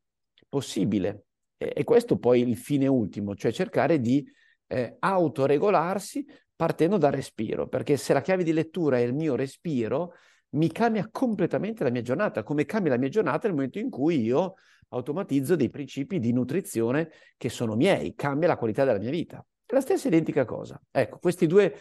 possibile. 0.50 1.25
E, 1.58 1.72
e 1.75 1.84
questo 1.84 2.18
poi 2.18 2.41
il 2.41 2.58
fine 2.58 2.88
ultimo, 2.88 3.36
cioè 3.36 3.51
cercare 3.51 4.01
di 4.01 4.27
eh, 4.68 4.98
autoregolarsi 5.00 6.25
partendo 6.56 6.98
dal 6.98 7.13
respiro, 7.13 7.68
perché 7.68 7.96
se 7.96 8.12
la 8.12 8.22
chiave 8.22 8.44
di 8.44 8.51
lettura 8.51 8.98
è 8.98 9.01
il 9.01 9.13
mio 9.13 9.36
respiro, 9.36 10.13
mi 10.51 10.72
cambia 10.72 11.08
completamente 11.10 11.84
la 11.84 11.89
mia 11.89 12.01
giornata, 12.01 12.44
come 12.44 12.65
cambia 12.65 12.91
la 12.91 12.98
mia 12.98 13.10
giornata 13.10 13.48
nel 13.48 13.56
momento 13.56 13.79
in 13.79 13.89
cui 13.89 14.22
io 14.22 14.56
automatizzo 14.89 15.56
dei 15.56 15.70
principi 15.70 16.20
di 16.20 16.34
nutrizione 16.34 17.12
che 17.38 17.50
sono 17.50 17.75
miei, 17.75 18.15
cambia 18.15 18.48
la 18.48 18.58
qualità 18.58 18.84
della 18.84 18.98
mia 18.98 19.12
vita. 19.12 19.46
È 19.65 19.74
la 19.74 19.82
stessa 19.82 20.08
identica 20.08 20.46
cosa. 20.46 20.82
Ecco, 20.89 21.20
questi 21.20 21.46
due 21.46 21.77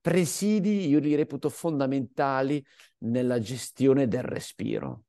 presidi 0.00 0.88
io 0.88 0.98
li 0.98 1.14
reputo 1.14 1.48
fondamentali 1.48 2.64
nella 2.98 3.38
gestione 3.38 4.06
del 4.06 4.22
respiro. 4.22 5.04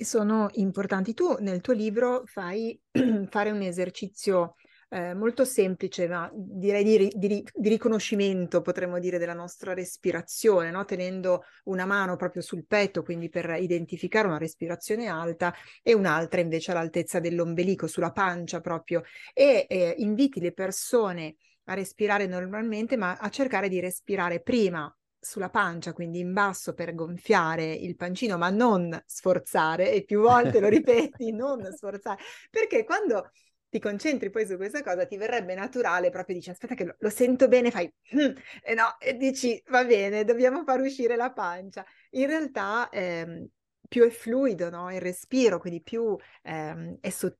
Sono 0.00 0.48
importanti. 0.52 1.12
Tu 1.12 1.36
nel 1.40 1.60
tuo 1.60 1.72
libro 1.72 2.22
fai 2.24 2.80
fare 3.28 3.50
un 3.50 3.62
esercizio 3.62 4.54
eh, 4.90 5.12
molto 5.12 5.44
semplice, 5.44 6.08
ma 6.08 6.30
direi 6.32 6.84
di, 6.84 7.12
di, 7.14 7.44
di, 7.52 7.68
riconoscimento, 7.68 8.62
potremmo 8.62 8.98
dire, 8.98 9.18
della 9.18 9.34
nostra 9.34 9.74
respirazione, 9.74 10.70
no? 10.70 10.84
tenendo 10.84 11.42
una 11.64 11.84
mano 11.84 12.16
proprio 12.16 12.42
sul 12.42 12.64
petto, 12.66 13.02
quindi 13.02 13.28
per 13.28 13.56
identificare 13.58 14.26
una 14.28 14.38
respirazione 14.38 15.08
alta, 15.08 15.52
e 15.82 15.94
un'altra 15.94 16.40
invece 16.40 16.70
all'altezza 16.70 17.20
dell'ombelico, 17.20 17.86
sulla 17.86 18.12
pancia 18.12 18.60
proprio, 18.60 19.02
e 19.34 19.66
eh, 19.68 19.94
inviti 19.98 20.40
le 20.40 20.52
persone 20.52 21.36
a 21.64 21.74
respirare 21.74 22.26
normalmente, 22.26 22.96
ma 22.96 23.16
a 23.18 23.28
cercare 23.28 23.68
di 23.68 23.80
respirare 23.80 24.40
prima 24.40 24.90
sulla 25.20 25.50
pancia, 25.50 25.92
quindi 25.92 26.20
in 26.20 26.32
basso 26.32 26.74
per 26.74 26.94
gonfiare 26.94 27.72
il 27.72 27.96
pancino, 27.96 28.38
ma 28.38 28.50
non 28.50 29.00
sforzare, 29.06 29.92
e 29.92 30.04
più 30.04 30.20
volte 30.20 30.60
lo 30.60 30.68
ripeti, 30.68 31.32
non 31.32 31.64
sforzare, 31.72 32.22
perché 32.50 32.84
quando 32.84 33.30
ti 33.68 33.78
concentri 33.80 34.30
poi 34.30 34.46
su 34.46 34.56
questa 34.56 34.82
cosa, 34.82 35.06
ti 35.06 35.16
verrebbe 35.16 35.54
naturale 35.54 36.10
proprio 36.10 36.34
dici 36.36 36.50
aspetta 36.50 36.74
che 36.74 36.84
lo, 36.84 36.94
lo 36.98 37.10
sento 37.10 37.48
bene, 37.48 37.70
fai 37.70 37.92
hm", 38.10 38.32
e 38.62 38.74
no, 38.74 38.98
e 38.98 39.14
dici 39.16 39.62
va 39.68 39.84
bene, 39.84 40.24
dobbiamo 40.24 40.62
far 40.64 40.80
uscire 40.80 41.16
la 41.16 41.32
pancia. 41.32 41.84
In 42.12 42.26
realtà 42.26 42.88
ehm, 42.90 43.46
più 43.88 44.04
è 44.04 44.10
fluido 44.10 44.70
no? 44.70 44.92
il 44.92 45.00
respiro, 45.00 45.58
quindi 45.58 45.82
più 45.82 46.16
ehm, 46.42 46.98
è 47.00 47.10
sottile, 47.10 47.38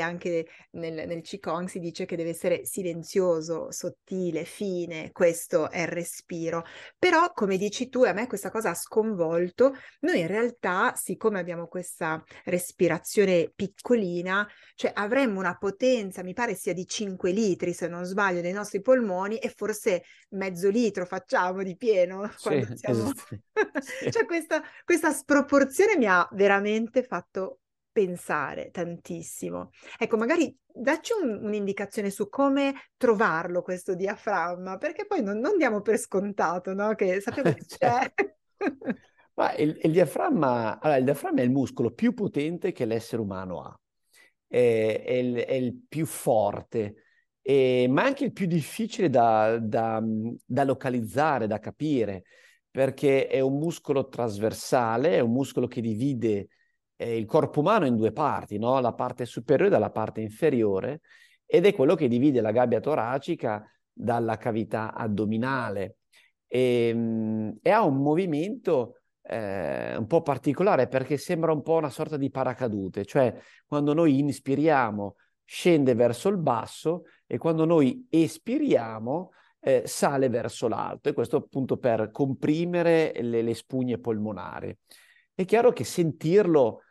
anche 0.00 0.46
nel, 0.72 1.06
nel 1.06 1.22
Qigong 1.22 1.68
si 1.68 1.78
dice 1.80 2.04
che 2.06 2.16
deve 2.16 2.30
essere 2.30 2.64
silenzioso, 2.64 3.70
sottile, 3.70 4.44
fine, 4.44 5.10
questo 5.12 5.70
è 5.70 5.80
il 5.80 5.88
respiro. 5.88 6.64
Però, 6.98 7.32
come 7.32 7.56
dici 7.56 7.88
tu, 7.88 8.02
a 8.04 8.12
me 8.12 8.26
questa 8.26 8.50
cosa 8.50 8.70
ha 8.70 8.74
sconvolto, 8.74 9.74
noi 10.00 10.20
in 10.20 10.26
realtà, 10.26 10.94
siccome 10.94 11.40
abbiamo 11.40 11.66
questa 11.66 12.22
respirazione 12.44 13.50
piccolina, 13.54 14.48
cioè 14.74 14.92
avremmo 14.94 15.40
una 15.40 15.56
potenza, 15.56 16.22
mi 16.22 16.34
pare 16.34 16.54
sia 16.54 16.72
di 16.72 16.86
5 16.86 17.30
litri, 17.30 17.72
se 17.72 17.88
non 17.88 18.04
sbaglio, 18.04 18.40
nei 18.40 18.52
nostri 18.52 18.80
polmoni 18.80 19.38
e 19.38 19.48
forse 19.48 20.04
mezzo 20.30 20.68
litro 20.68 21.06
facciamo 21.06 21.62
di 21.62 21.76
pieno 21.76 22.30
sì, 22.36 22.66
siamo... 22.74 23.12
sì. 23.80 24.10
cioè 24.10 24.24
questa, 24.26 24.62
questa 24.84 25.12
sproporzione 25.12 25.96
mi 25.96 26.06
ha 26.06 26.26
veramente 26.32 27.02
fatto 27.02 27.60
pensare 27.98 28.70
tantissimo. 28.70 29.70
Ecco, 29.98 30.16
magari 30.16 30.56
dacci 30.72 31.12
un, 31.20 31.42
un'indicazione 31.42 32.10
su 32.10 32.28
come 32.28 32.90
trovarlo 32.96 33.62
questo 33.62 33.94
diaframma, 33.94 34.78
perché 34.78 35.04
poi 35.04 35.20
non, 35.20 35.38
non 35.38 35.56
diamo 35.56 35.80
per 35.80 35.98
scontato, 35.98 36.72
no? 36.74 36.94
Che 36.94 37.18
sappiamo 37.20 37.52
che 37.52 37.64
c'è. 37.66 38.12
Ma 39.34 39.54
il, 39.54 39.76
il, 39.82 39.90
diaframma, 39.90 40.78
allora, 40.80 40.98
il 40.98 41.04
diaframma 41.04 41.40
è 41.40 41.44
il 41.44 41.50
muscolo 41.50 41.92
più 41.92 42.12
potente 42.12 42.72
che 42.72 42.84
l'essere 42.84 43.22
umano 43.22 43.62
ha, 43.62 43.80
è, 44.46 45.02
è, 45.04 45.12
il, 45.12 45.34
è 45.36 45.52
il, 45.52 45.80
più 45.88 46.06
forte, 46.06 47.04
è, 47.40 47.86
ma 47.88 48.02
anche 48.02 48.24
il 48.24 48.32
più 48.32 48.46
difficile 48.46 49.08
da, 49.08 49.58
da, 49.60 50.02
da 50.44 50.64
localizzare, 50.64 51.46
da 51.46 51.58
capire 51.60 52.24
perché 52.70 53.26
è 53.28 53.40
un 53.40 53.58
muscolo 53.58 54.08
trasversale, 54.08 55.14
è 55.14 55.20
un 55.20 55.32
muscolo 55.32 55.66
che 55.66 55.80
divide 55.80 56.48
eh, 56.98 57.16
il 57.16 57.24
corpo 57.26 57.60
umano 57.60 57.86
in 57.86 57.96
due 57.96 58.12
parti, 58.12 58.58
no? 58.58 58.80
la 58.80 58.92
parte 58.92 59.24
superiore 59.24 59.70
dalla 59.70 59.90
parte 59.90 60.20
inferiore, 60.20 61.00
ed 61.46 61.64
è 61.64 61.72
quello 61.72 61.94
che 61.94 62.08
divide 62.08 62.40
la 62.40 62.50
gabbia 62.50 62.80
toracica 62.80 63.64
dalla 63.92 64.36
cavità 64.36 64.92
addominale. 64.92 65.98
E, 66.46 66.88
ehm, 66.88 67.58
e 67.62 67.70
ha 67.70 67.82
un 67.84 68.02
movimento 68.02 69.00
eh, 69.22 69.96
un 69.96 70.06
po' 70.06 70.22
particolare 70.22 70.88
perché 70.88 71.16
sembra 71.16 71.52
un 71.52 71.62
po' 71.62 71.76
una 71.76 71.90
sorta 71.90 72.16
di 72.16 72.30
paracadute, 72.30 73.04
cioè 73.04 73.34
quando 73.66 73.94
noi 73.94 74.18
inspiriamo 74.18 75.16
scende 75.44 75.94
verso 75.94 76.28
il 76.28 76.36
basso 76.36 77.04
e 77.26 77.38
quando 77.38 77.64
noi 77.64 78.06
espiriamo 78.10 79.30
eh, 79.60 79.82
sale 79.86 80.28
verso 80.28 80.68
l'alto 80.68 81.08
e 81.08 81.12
questo 81.12 81.36
appunto 81.36 81.78
per 81.78 82.10
comprimere 82.10 83.12
le, 83.20 83.42
le 83.42 83.54
spugne 83.54 83.98
polmonari. 83.98 84.76
È 85.34 85.44
chiaro 85.44 85.72
che 85.72 85.84
sentirlo, 85.84 86.82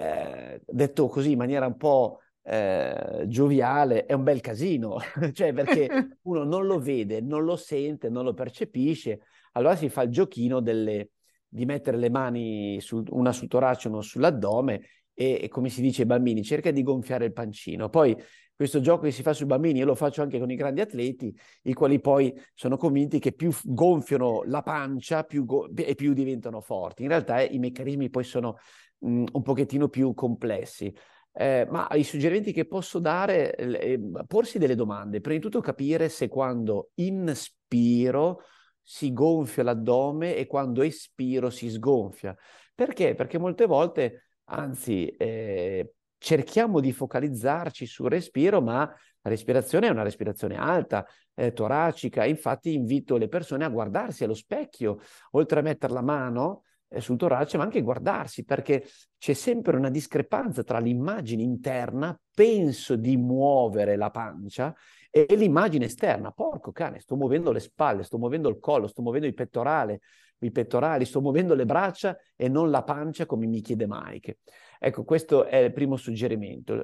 eh, 0.00 0.60
detto 0.64 1.08
così 1.08 1.32
in 1.32 1.38
maniera 1.38 1.66
un 1.66 1.76
po' 1.76 2.20
eh, 2.44 3.24
gioviale, 3.26 4.06
è 4.06 4.12
un 4.12 4.22
bel 4.22 4.40
casino, 4.40 4.98
cioè 5.32 5.52
perché 5.52 5.88
uno 6.22 6.44
non 6.44 6.66
lo 6.66 6.78
vede, 6.78 7.20
non 7.20 7.42
lo 7.42 7.56
sente, 7.56 8.08
non 8.08 8.24
lo 8.24 8.32
percepisce, 8.32 9.22
allora 9.52 9.74
si 9.74 9.88
fa 9.88 10.02
il 10.02 10.10
giochino 10.10 10.60
delle, 10.60 11.10
di 11.48 11.64
mettere 11.64 11.96
le 11.96 12.10
mani 12.10 12.80
su, 12.80 13.02
una 13.08 13.32
sul 13.32 13.48
torace, 13.48 13.88
una 13.88 14.00
sull'addome 14.00 14.82
e, 15.12 15.40
e, 15.42 15.48
come 15.48 15.68
si 15.68 15.82
dice 15.82 16.02
ai 16.02 16.08
bambini, 16.08 16.44
cerca 16.44 16.70
di 16.70 16.84
gonfiare 16.84 17.24
il 17.24 17.32
pancino. 17.32 17.88
Poi 17.88 18.16
questo 18.58 18.80
gioco 18.80 19.04
che 19.04 19.12
si 19.12 19.22
fa 19.22 19.32
sui 19.32 19.46
bambini, 19.46 19.78
io 19.78 19.84
lo 19.84 19.94
faccio 19.94 20.20
anche 20.20 20.40
con 20.40 20.50
i 20.50 20.56
grandi 20.56 20.80
atleti, 20.80 21.32
i 21.62 21.74
quali 21.74 22.00
poi 22.00 22.34
sono 22.54 22.76
convinti 22.76 23.20
che 23.20 23.30
più 23.30 23.52
gonfiano 23.62 24.42
la 24.46 24.62
pancia 24.62 25.22
più 25.22 25.44
go- 25.44 25.70
e 25.76 25.94
più 25.94 26.12
diventano 26.12 26.60
forti. 26.60 27.02
In 27.02 27.08
realtà 27.08 27.38
eh, 27.38 27.54
i 27.54 27.60
meccanismi 27.60 28.10
poi 28.10 28.24
sono 28.24 28.56
mh, 28.98 29.10
mm, 29.10 29.24
un 29.30 29.42
pochettino 29.42 29.88
più 29.88 30.12
complessi. 30.12 30.92
Eh, 31.32 31.68
ma 31.70 31.86
i 31.92 32.02
suggerimenti 32.02 32.50
che 32.52 32.66
posso 32.66 32.98
dare, 32.98 33.54
eh, 33.54 34.00
porsi 34.26 34.58
delle 34.58 34.74
domande. 34.74 35.20
Prima 35.20 35.36
di 35.36 35.42
tutto 35.42 35.60
capire 35.60 36.08
se 36.08 36.26
quando 36.26 36.90
inspiro 36.94 38.40
si 38.82 39.12
gonfia 39.12 39.62
l'addome 39.62 40.34
e 40.34 40.48
quando 40.48 40.82
espiro 40.82 41.48
si 41.50 41.70
sgonfia. 41.70 42.36
Perché? 42.74 43.14
Perché 43.14 43.38
molte 43.38 43.66
volte, 43.66 44.30
anzi, 44.46 45.06
eh, 45.06 45.92
cerchiamo 46.18 46.80
di 46.80 46.92
focalizzarci 46.92 47.86
sul 47.86 48.10
respiro, 48.10 48.60
ma 48.60 48.80
la 48.80 49.30
respirazione 49.30 49.86
è 49.86 49.90
una 49.90 50.02
respirazione 50.02 50.56
alta, 50.56 51.06
eh, 51.34 51.52
toracica. 51.52 52.24
Infatti 52.24 52.74
invito 52.74 53.16
le 53.16 53.28
persone 53.28 53.64
a 53.64 53.68
guardarsi 53.68 54.24
allo 54.24 54.34
specchio, 54.34 54.98
oltre 55.32 55.60
a 55.60 55.62
mettere 55.62 55.92
la 55.92 56.02
mano 56.02 56.64
eh, 56.88 57.00
sul 57.00 57.16
torace, 57.16 57.56
ma 57.56 57.64
anche 57.64 57.82
guardarsi, 57.82 58.44
perché 58.44 58.84
c'è 59.16 59.32
sempre 59.32 59.76
una 59.76 59.90
discrepanza 59.90 60.62
tra 60.62 60.78
l'immagine 60.78 61.42
interna, 61.42 62.18
penso 62.34 62.96
di 62.96 63.16
muovere 63.16 63.96
la 63.96 64.10
pancia, 64.10 64.74
e 65.10 65.26
l'immagine 65.36 65.86
esterna. 65.86 66.32
Porco 66.32 66.72
cane, 66.72 67.00
sto 67.00 67.16
muovendo 67.16 67.52
le 67.52 67.60
spalle, 67.60 68.02
sto 68.02 68.18
muovendo 68.18 68.48
il 68.48 68.58
collo, 68.58 68.86
sto 68.86 69.02
muovendo 69.02 69.26
i 69.26 69.34
pettorali, 69.34 69.98
i 70.40 70.50
pettorali, 70.50 71.04
sto 71.04 71.20
muovendo 71.20 71.54
le 71.54 71.64
braccia 71.64 72.16
e 72.36 72.48
non 72.48 72.70
la 72.70 72.82
pancia 72.82 73.26
come 73.26 73.46
mi 73.46 73.60
chiede 73.60 73.86
Mike. 73.88 74.38
Ecco, 74.78 75.04
questo 75.04 75.44
è 75.44 75.56
il 75.56 75.72
primo 75.72 75.96
suggerimento. 75.96 76.74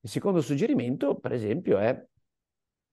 Il 0.00 0.10
secondo 0.10 0.40
suggerimento, 0.40 1.16
per 1.16 1.32
esempio, 1.32 1.78
è 1.78 2.02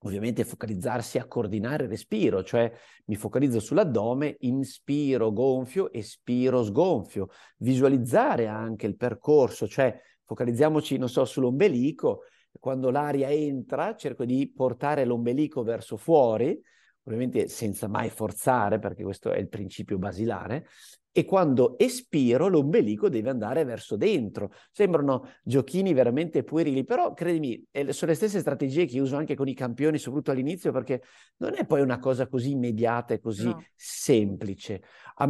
ovviamente 0.03 0.45
focalizzarsi 0.45 1.17
a 1.17 1.27
coordinare 1.27 1.83
il 1.83 1.89
respiro, 1.89 2.43
cioè 2.43 2.71
mi 3.05 3.15
focalizzo 3.15 3.59
sull'addome, 3.59 4.37
inspiro, 4.39 5.31
gonfio, 5.31 5.91
espiro, 5.91 6.63
sgonfio, 6.63 7.29
visualizzare 7.57 8.47
anche 8.47 8.85
il 8.85 8.95
percorso, 8.95 9.67
cioè 9.67 9.97
focalizziamoci, 10.23 10.97
non 10.97 11.09
so, 11.09 11.25
sull'ombelico, 11.25 12.23
quando 12.59 12.89
l'aria 12.89 13.29
entra 13.29 13.95
cerco 13.95 14.25
di 14.25 14.51
portare 14.53 15.05
l'ombelico 15.05 15.63
verso 15.63 15.97
fuori, 15.97 16.59
ovviamente 17.09 17.47
senza 17.47 17.87
mai 17.87 18.09
forzare, 18.09 18.79
perché 18.79 19.03
questo 19.03 19.31
è 19.31 19.39
il 19.39 19.49
principio 19.49 19.97
basilare, 19.97 20.67
e 21.11 21.25
quando 21.25 21.77
espiro 21.79 22.47
l'ombelico 22.47 23.09
deve 23.09 23.31
andare 23.31 23.63
verso 23.63 23.97
dentro. 23.97 24.51
Sembrano 24.71 25.27
giochini 25.43 25.91
veramente 25.93 26.43
puerili, 26.43 26.85
però 26.85 27.13
credimi, 27.13 27.61
sono 27.89 28.11
le 28.11 28.17
stesse 28.17 28.39
strategie 28.39 28.85
che 28.85 28.99
uso 28.99 29.15
anche 29.15 29.35
con 29.35 29.47
i 29.47 29.55
campioni, 29.55 29.97
soprattutto 29.97 30.31
all'inizio, 30.31 30.71
perché 30.71 31.01
non 31.37 31.55
è 31.55 31.65
poi 31.65 31.81
una 31.81 31.99
cosa 31.99 32.27
così 32.27 32.51
immediata 32.51 33.15
e 33.15 33.19
così 33.19 33.47
no. 33.47 33.63
semplice. 33.75 34.83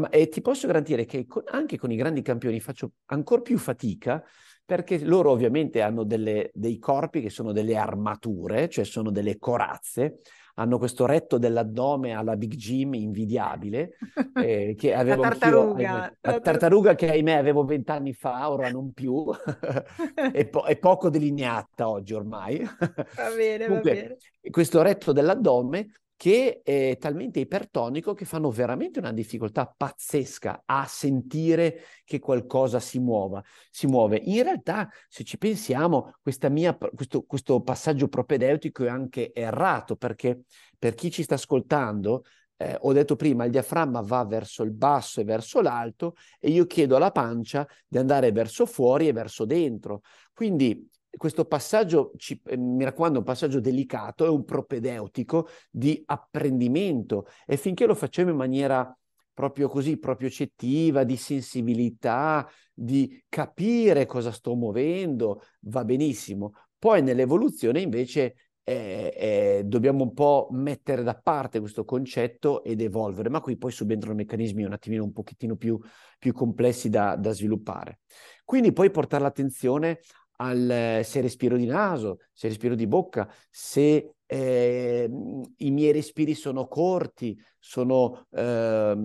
e 0.10 0.28
ti 0.28 0.42
posso 0.42 0.68
garantire 0.68 1.06
che 1.06 1.26
anche 1.46 1.78
con 1.78 1.92
i 1.92 1.96
grandi 1.96 2.22
campioni 2.22 2.60
faccio 2.60 2.92
ancora 3.06 3.42
più 3.42 3.58
fatica 3.58 4.24
perché 4.70 5.04
loro 5.04 5.32
ovviamente 5.32 5.82
hanno 5.82 6.04
delle, 6.04 6.52
dei 6.54 6.78
corpi 6.78 7.22
che 7.22 7.32
sono 7.32 7.52
delle 7.52 7.76
armature, 7.76 8.70
cioè 8.70 8.84
sono 8.84 9.10
delle 9.10 9.40
corazze, 9.40 10.20
hanno 10.60 10.78
questo 10.78 11.06
retto 11.06 11.38
dell'addome 11.38 12.14
alla 12.14 12.36
Big 12.36 12.54
Jim 12.56 12.94
invidiabile, 12.94 13.96
eh, 14.36 14.76
che 14.78 14.94
avevo 14.94 15.22
la 15.22 15.30
tartaruga. 15.30 15.92
Anch'io, 16.04 16.18
la 16.20 16.40
tartaruga 16.42 16.96
che 16.96 17.10
ahimè 17.12 17.34
avevo 17.34 17.64
vent'anni 17.64 18.14
fa, 18.14 18.50
ora 18.52 18.70
non 18.70 18.92
più, 18.92 19.26
è, 20.34 20.46
po- 20.48 20.64
è, 20.64 20.78
poco 20.78 21.10
delineata 21.10 21.88
oggi 21.88 22.14
ormai. 22.14 22.60
Va 22.60 23.30
bene, 23.36 23.66
Comunque, 23.68 23.94
va 23.94 24.00
bene. 24.02 24.18
Questo 24.50 24.82
retto 24.82 25.14
dell'addome 25.14 25.92
che 26.20 26.60
è 26.66 26.98
talmente 27.00 27.40
ipertonico 27.40 28.14
che 28.14 28.26
fanno 28.26 28.52
veramente 28.52 29.00
una 29.00 29.14
difficoltà 29.14 29.74
pazzesca 29.74 30.64
a 30.66 30.86
sentire 30.86 31.86
che 32.04 32.20
qualcosa 32.20 32.82
si 32.82 33.00
muova, 33.00 33.42
si 33.72 33.88
muove. 33.88 34.20
In 34.26 34.44
realtà, 34.44 34.90
se 35.08 35.24
ci 35.24 35.38
pensiamo, 35.38 36.16
mia, 36.50 36.76
questo, 36.76 37.24
questo 37.24 37.62
passaggio 37.62 38.10
propedeutico 38.10 38.84
è 38.84 38.90
anche 38.90 39.32
errato, 39.32 39.96
perché 39.96 40.42
per 40.78 40.94
chi 40.94 41.10
ci 41.10 41.24
sta 41.24 41.36
ascoltando, 41.36 42.26
eh, 42.58 42.76
ho 42.82 42.92
detto 42.92 43.16
prima, 43.16 43.46
il 43.46 43.52
diaframma 43.52 44.02
va 44.02 44.26
verso 44.26 44.64
il 44.64 44.72
basso 44.72 45.22
e 45.22 45.24
verso 45.24 45.62
l'alto 45.62 46.16
e 46.38 46.50
io 46.50 46.66
chiedo 46.66 46.98
alla 46.98 47.12
pancia 47.12 47.66
di 47.88 47.98
andare 47.98 48.34
verso 48.34 48.66
fuori 48.66 49.08
e 49.08 49.14
verso 49.14 49.46
dentro. 49.46 50.02
Quindi 50.34 50.86
questo 51.16 51.46
passaggio, 51.46 52.12
ci, 52.18 52.40
eh, 52.46 52.58
mi 52.58 52.84
raccomando, 52.84 53.18
è 53.18 53.20
un 53.20 53.26
passaggio 53.26 53.60
delicato, 53.60 54.26
è 54.26 54.30
un 54.30 54.44
propedeutico 54.46 55.48
di 55.70 56.02
apprendimento 56.06 57.28
e 57.46 57.58
finché 57.58 57.86
lo 57.86 57.96
facciamo 57.96 58.30
in 58.30 58.36
maniera 58.36 58.94
proprio 59.34 59.70
così, 59.70 59.98
proprio 59.98 60.30
cettiva, 60.30 61.04
di 61.04 61.16
sensibilità, 61.16 62.48
di 62.74 63.24
capire 63.30 64.06
cosa 64.06 64.32
sto 64.32 64.54
muovendo, 64.54 65.44
va 65.62 65.86
benissimo. 65.86 66.54
Poi 66.78 67.02
nell'evoluzione 67.02 67.80
invece 67.80 68.36
eh, 68.64 69.14
eh, 69.16 69.62
dobbiamo 69.66 70.04
un 70.04 70.14
po' 70.14 70.50
mettere 70.52 71.04
da 71.04 71.16
parte 71.16 71.60
questo 71.60 71.86
concetto 71.86 72.64
ed 72.64 72.82
evolvere, 72.82 73.30
ma 73.30 73.42
qui 73.42 73.58
poi 73.58 73.72
subentrano 73.72 74.16
meccanismi 74.16 74.64
un 74.64 74.74
attimino 74.74 75.04
un 75.04 75.12
pochettino 75.12 75.56
più, 75.56 75.80
più 76.20 76.34
complessi 76.34 76.90
da, 76.90 77.16
da 77.16 77.32
sviluppare. 77.32 78.00
Quindi 78.46 78.72
poi 78.72 78.92
portare 78.92 79.24
l'attenzione 79.24 80.00
al, 80.42 81.02
se 81.04 81.22
respiro 81.22 81.58
di 81.58 81.66
naso, 81.66 82.20
se 82.34 82.48
respiro 82.48 82.76
di 82.76 82.88
bocca, 82.88 83.32
se 83.50 84.14
eh, 84.26 85.10
i 85.58 85.72
miei 85.72 85.92
respiri 85.92 86.34
sono 86.34 86.68
corti, 86.68 87.38
sono 87.58 88.28
eh, 88.32 88.96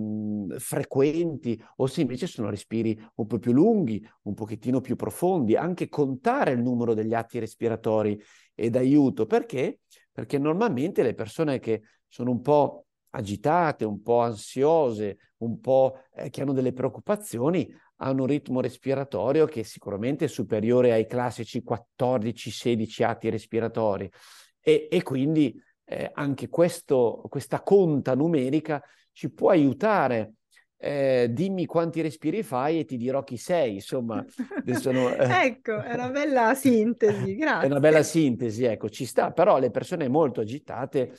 frequenti 0.57 1.61
o 1.77 1.87
se 1.87 2.01
invece 2.01 2.27
sono 2.27 2.49
respiri 2.49 2.97
un 3.15 3.25
po' 3.25 3.39
più 3.39 3.51
lunghi, 3.51 4.07
un 4.23 4.33
pochettino 4.33 4.81
più 4.81 4.95
profondi, 4.95 5.55
anche 5.55 5.89
contare 5.89 6.51
il 6.51 6.61
numero 6.61 6.93
degli 6.93 7.13
atti 7.13 7.39
respiratori 7.39 8.21
è 8.53 8.69
d'aiuto. 8.69 9.25
Perché? 9.25 9.79
Perché 10.11 10.37
normalmente 10.37 11.03
le 11.03 11.15
persone 11.15 11.59
che 11.59 11.81
sono 12.07 12.31
un 12.31 12.41
po' 12.41 12.85
agitate, 13.09 13.83
un 13.83 14.01
po' 14.01 14.19
ansiose, 14.19 15.17
un 15.37 15.59
po' 15.59 16.03
eh, 16.13 16.29
che 16.29 16.41
hanno 16.41 16.53
delle 16.53 16.73
preoccupazioni, 16.73 17.67
hanno 17.97 18.21
un 18.21 18.27
ritmo 18.27 18.61
respiratorio 18.61 19.45
che 19.45 19.63
sicuramente 19.63 20.25
è 20.25 20.27
superiore 20.27 20.91
ai 20.91 21.07
classici 21.07 21.63
14-16 21.65 23.03
atti 23.03 23.29
respiratori 23.29 24.09
e, 24.59 24.87
e 24.89 25.03
quindi 25.03 25.61
eh, 25.85 26.09
anche 26.13 26.49
questo, 26.49 27.23
questa 27.29 27.61
conta 27.61 28.15
numerica 28.15 28.83
ci 29.11 29.31
può 29.31 29.49
aiutare. 29.49 30.33
Eh, 30.77 31.29
dimmi 31.31 31.65
quanti 31.65 32.01
respiri 32.01 32.43
fai 32.43 32.79
e 32.79 32.85
ti 32.85 32.97
dirò 32.97 33.23
chi 33.23 33.37
sei, 33.37 33.75
insomma. 33.75 34.23
Sono, 34.73 35.15
eh, 35.15 35.25
ecco, 35.45 35.81
è 35.81 35.93
una 35.93 36.09
bella 36.09 36.53
sintesi, 36.55 37.35
grazie. 37.35 37.67
È 37.67 37.71
una 37.71 37.79
bella 37.79 38.03
sintesi, 38.03 38.65
ecco, 38.65 38.89
ci 38.89 39.05
sta, 39.05 39.31
però 39.31 39.57
le 39.57 39.71
persone 39.71 40.07
molto 40.09 40.41
agitate 40.41 41.15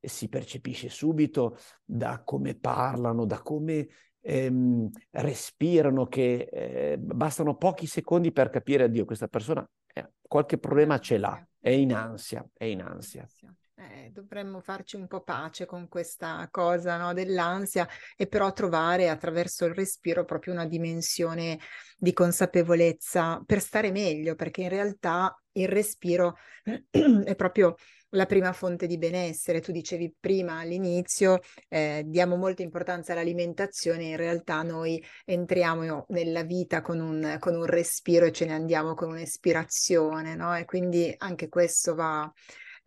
si 0.00 0.28
percepisce 0.28 0.88
subito 0.88 1.58
da 1.84 2.22
come 2.24 2.56
parlano, 2.56 3.26
da 3.26 3.40
come 3.42 3.86
ehm, 4.20 4.90
respirano, 5.10 6.06
che 6.06 6.48
eh, 6.50 6.98
bastano 6.98 7.56
pochi 7.56 7.86
secondi 7.86 8.32
per 8.32 8.50
capire, 8.50 8.90
Dio, 8.90 9.04
questa 9.04 9.28
persona 9.28 9.66
eh, 9.92 10.10
qualche 10.20 10.58
problema 10.58 10.98
ce 10.98 11.18
l'ha, 11.18 11.46
è 11.58 11.70
in 11.70 11.92
ansia, 11.92 12.46
è 12.52 12.64
in 12.64 12.82
ansia. 12.82 13.26
Eh, 13.74 14.10
dovremmo 14.12 14.60
farci 14.60 14.96
un 14.96 15.06
po' 15.06 15.22
pace 15.22 15.64
con 15.64 15.88
questa 15.88 16.46
cosa 16.50 16.98
no, 16.98 17.14
dell'ansia 17.14 17.88
e 18.14 18.26
però 18.26 18.52
trovare 18.52 19.08
attraverso 19.08 19.64
il 19.64 19.72
respiro 19.72 20.26
proprio 20.26 20.52
una 20.52 20.66
dimensione 20.66 21.58
di 21.96 22.12
consapevolezza 22.12 23.42
per 23.44 23.60
stare 23.60 23.90
meglio, 23.90 24.34
perché 24.34 24.62
in 24.62 24.68
realtà 24.68 25.34
il 25.52 25.68
respiro 25.68 26.36
è 27.24 27.34
proprio 27.34 27.74
la 28.10 28.26
prima 28.26 28.52
fonte 28.52 28.86
di 28.86 28.98
benessere. 28.98 29.60
Tu 29.60 29.72
dicevi 29.72 30.14
prima 30.18 30.58
all'inizio, 30.58 31.40
eh, 31.68 32.02
diamo 32.06 32.36
molta 32.36 32.62
importanza 32.62 33.12
all'alimentazione, 33.12 34.04
in 34.04 34.16
realtà 34.16 34.62
noi 34.62 35.02
entriamo 35.24 36.06
nella 36.08 36.42
vita 36.42 36.80
con 36.80 37.00
un, 37.00 37.36
con 37.38 37.54
un 37.54 37.64
respiro 37.64 38.26
e 38.26 38.32
ce 38.32 38.46
ne 38.46 38.52
andiamo 38.52 38.94
con 38.94 39.10
un'espirazione, 39.10 40.34
no? 40.34 40.56
E 40.56 40.64
quindi 40.64 41.14
anche 41.18 41.48
questo 41.48 41.94
va 41.94 42.30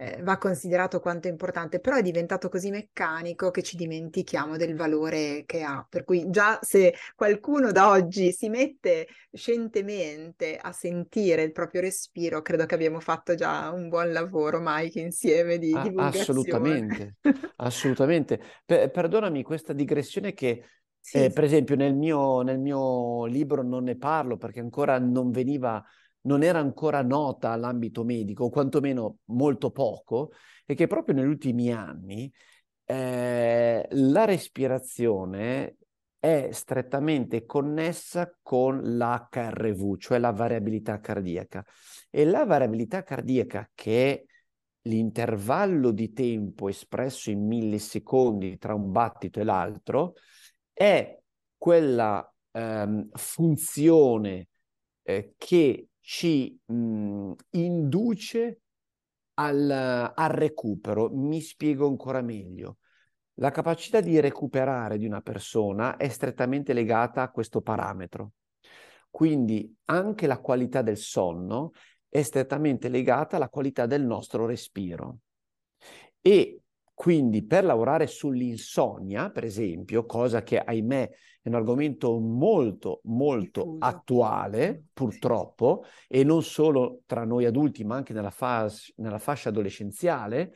eh, 0.04 0.22
va 0.22 0.38
considerato 0.38 1.00
quanto 1.00 1.30
è 1.30 1.32
importante, 1.32 1.80
però 1.80 1.96
è 1.96 2.02
diventato 2.02 2.50
così 2.50 2.70
meccanico 2.70 3.52
che 3.52 3.64
ci 3.64 3.78
dimentichiamo 3.78 4.58
del 4.58 4.76
valore 4.76 5.44
che 5.46 5.64
ha. 5.64 5.86
Per 5.90 6.04
cui 6.04 6.30
già 6.30 6.60
se 6.62 6.94
qualcuno 7.16 7.72
da 7.72 7.90
oggi 7.90 8.34
si 8.34 8.50
mette 8.50 9.08
scientemente 9.32 10.58
a 10.58 10.74
sentire 10.74 11.44
il 11.44 11.54
proprio 11.54 11.82
respiro, 11.82 12.42
credo 12.42 12.66
che 12.66 12.76
abbiamo 12.76 13.00
fatto 13.00 13.34
già 13.34 13.72
un 13.72 13.88
buon 13.88 14.12
lavoro, 14.12 14.60
Mike, 14.62 15.00
insieme 15.00 15.58
di 15.58 15.74
ah, 15.74 16.08
Assolutamente, 16.08 17.16
assolutamente. 17.58 18.42
Per, 18.66 18.92
perdonami 18.92 19.42
questa 19.42 19.72
digressione 19.72 20.34
che 20.34 20.66
sì, 21.00 21.18
eh, 21.18 21.32
per 21.32 21.44
esempio 21.46 21.76
nel 21.76 21.96
mio, 21.96 22.42
nel 22.42 22.60
mio 22.60 23.26
libro 23.26 23.62
non 23.62 23.84
ne 23.84 23.98
parlo 23.98 24.38
perché 24.38 24.60
ancora 24.60 25.00
non 25.00 25.32
veniva 25.32 25.84
non 26.24 26.44
era 26.44 26.60
ancora 26.60 27.02
nota 27.02 27.52
all'ambito 27.52 28.04
medico, 28.04 28.46
o 28.46 28.50
quantomeno 28.50 29.20
molto 29.26 29.72
poco, 29.72 30.32
e 30.66 30.76
che 30.76 30.88
proprio 30.88 31.16
negli 31.16 31.28
ultimi 31.28 31.72
anni 31.72 32.32
eh, 32.86 33.88
la 33.90 34.26
respirazione 34.26 35.78
è 36.20 36.50
strettamente 36.52 37.46
connessa 37.46 38.34
con 38.42 38.80
l'HRV, 38.82 39.98
cioè 39.98 40.20
la 40.20 40.32
variabilità 40.32 41.00
cardiaca. 41.00 41.66
E 42.10 42.26
la 42.26 42.46
variabilità 42.46 43.04
cardiaca, 43.04 43.70
che 43.74 44.14
è 44.14 44.24
l'intervallo 44.84 45.92
di 45.92 46.14
tempo 46.14 46.70
espresso 46.70 47.30
in 47.30 47.46
millisecondi 47.46 48.58
tra 48.58 48.74
un 48.74 48.92
battito 48.92 49.40
e 49.40 49.44
l'altro, 49.44 50.14
è 50.72 51.20
quella 51.58 52.34
ehm, 52.52 53.10
funzione 53.14 54.48
eh, 55.04 55.34
che 55.38 55.88
ci 56.04 56.60
mh, 56.66 57.32
induce 57.52 58.60
al, 59.36 59.70
al 60.14 60.30
recupero. 60.30 61.10
Mi 61.10 61.40
spiego 61.40 61.88
ancora 61.88 62.22
meglio. 62.22 62.78
La 63.36 63.52
capacità 63.52 64.02
di 64.02 64.20
recuperare 64.20 64.98
di 64.98 65.06
una 65.06 65.22
persona 65.22 65.96
è 65.96 66.10
strettamente 66.10 66.74
legata 66.74 67.22
a 67.22 67.32
questo 67.32 67.62
parametro. 67.62 68.34
Quindi 69.10 69.74
anche 69.86 70.28
la 70.28 70.40
qualità 70.40 70.82
del 70.82 70.98
sonno 70.98 71.72
è 72.10 72.22
strettamente 72.22 72.90
legata 72.90 73.38
alla 73.38 73.50
qualità 73.50 73.86
del 73.86 74.04
nostro 74.04 74.46
respiro. 74.46 75.20
E 76.20 76.63
quindi 76.94 77.46
per 77.46 77.64
lavorare 77.64 78.08
sull'insonnia, 78.08 79.32
per 79.32 79.44
esempio, 79.44 80.06
cosa 80.06 80.44
che 80.44 80.60
ahimè 80.60 81.10
è 81.42 81.50
un 81.50 81.56
argomento 81.56 82.20
molto, 82.20 83.02
molto 83.06 83.76
attuale, 83.80 84.86
purtroppo, 84.94 85.84
e 86.08 86.24
non 86.24 86.44
solo 86.44 87.02
tra 87.06 87.26
noi 87.26 87.46
adulti, 87.46 87.84
ma 87.84 87.96
anche 87.96 88.14
nella, 88.14 88.30
fas- 88.30 88.94
nella 88.98 89.20
fascia 89.20 89.50
adolescenziale, 89.50 90.54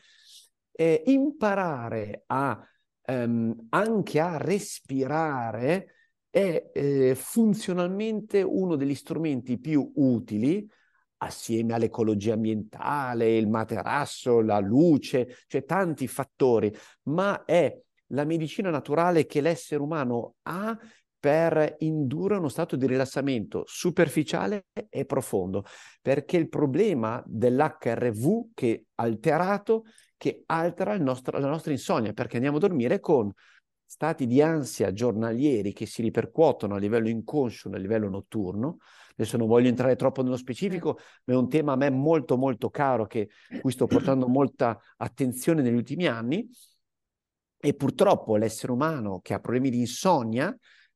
eh, 0.72 1.04
imparare 1.08 2.24
a, 2.28 2.58
ehm, 3.02 3.68
anche 3.70 4.20
a 4.20 4.38
respirare 4.38 5.88
è 6.30 6.70
eh, 6.72 7.16
funzionalmente 7.16 8.44
uno 8.44 8.76
degli 8.76 8.94
strumenti 8.94 9.58
più 9.58 9.92
utili 9.96 10.70
assieme 11.18 11.74
all'ecologia 11.74 12.34
ambientale, 12.34 13.38
il 13.38 13.48
materasso, 13.48 14.42
la 14.42 14.60
luce, 14.60 15.38
cioè 15.48 15.64
tanti 15.64 16.08
fattori, 16.08 16.74
ma 17.04 17.44
è 17.46 17.76
la 18.12 18.24
medicina 18.24 18.70
naturale 18.70 19.26
che 19.26 19.42
l'essere 19.42 19.82
umano 19.82 20.36
ha 20.44 20.78
per 21.20 21.76
indurre 21.80 22.38
uno 22.38 22.48
stato 22.48 22.76
di 22.76 22.86
rilassamento 22.86 23.64
superficiale 23.66 24.68
e 24.90 25.06
profondo, 25.06 25.66
perché 26.02 26.38
il 26.38 26.48
problema 26.48 27.22
dell'HRV 27.26 28.52
che 28.54 28.86
alterato, 28.96 29.84
che 30.16 30.44
altera 30.46 30.96
nostro, 30.98 31.40
la 31.40 31.50
nostra 31.50 31.72
insonnia, 31.72 32.14
perché 32.14 32.36
andiamo 32.36 32.58
a 32.58 32.62
dormire 32.62 33.00
con 33.00 33.32
stati 33.84 34.28
di 34.28 34.42
ansia 34.42 34.92
giornalieri 34.94 35.74
che 35.74 35.86
si 35.86 36.02
ripercuotono 36.02 36.76
a 36.76 36.78
livello 36.78 37.10
inconscio, 37.10 37.70
a 37.70 37.78
livello 37.78 38.10
notturno, 38.10 38.78
Adesso 39.18 39.38
non 39.38 39.48
voglio 39.48 39.68
entrare 39.68 39.96
troppo 39.96 40.22
nello 40.22 40.38
specifico, 40.38 41.00
ma 41.26 41.34
è 41.34 41.38
un 41.38 41.50
tema 41.50 41.74
a 41.74 41.76
me 41.76 41.90
molto 41.90 42.38
molto 42.38 42.70
caro, 42.70 43.08
che, 43.08 43.30
cui 43.62 43.72
sto 43.72 43.88
portando 43.88 44.28
molta 44.28 44.80
attenzione 44.98 45.64
negli 45.64 45.76
ultimi 45.76 46.06
anni. 46.06 46.48
E 47.60 47.74
purtroppo 47.74 48.36
l'essere 48.38 48.72
umano 48.72 49.20
che 49.22 49.34
ha 49.34 49.40
problemi 49.40 49.72
di 49.72 49.80
insonnia 49.80 50.56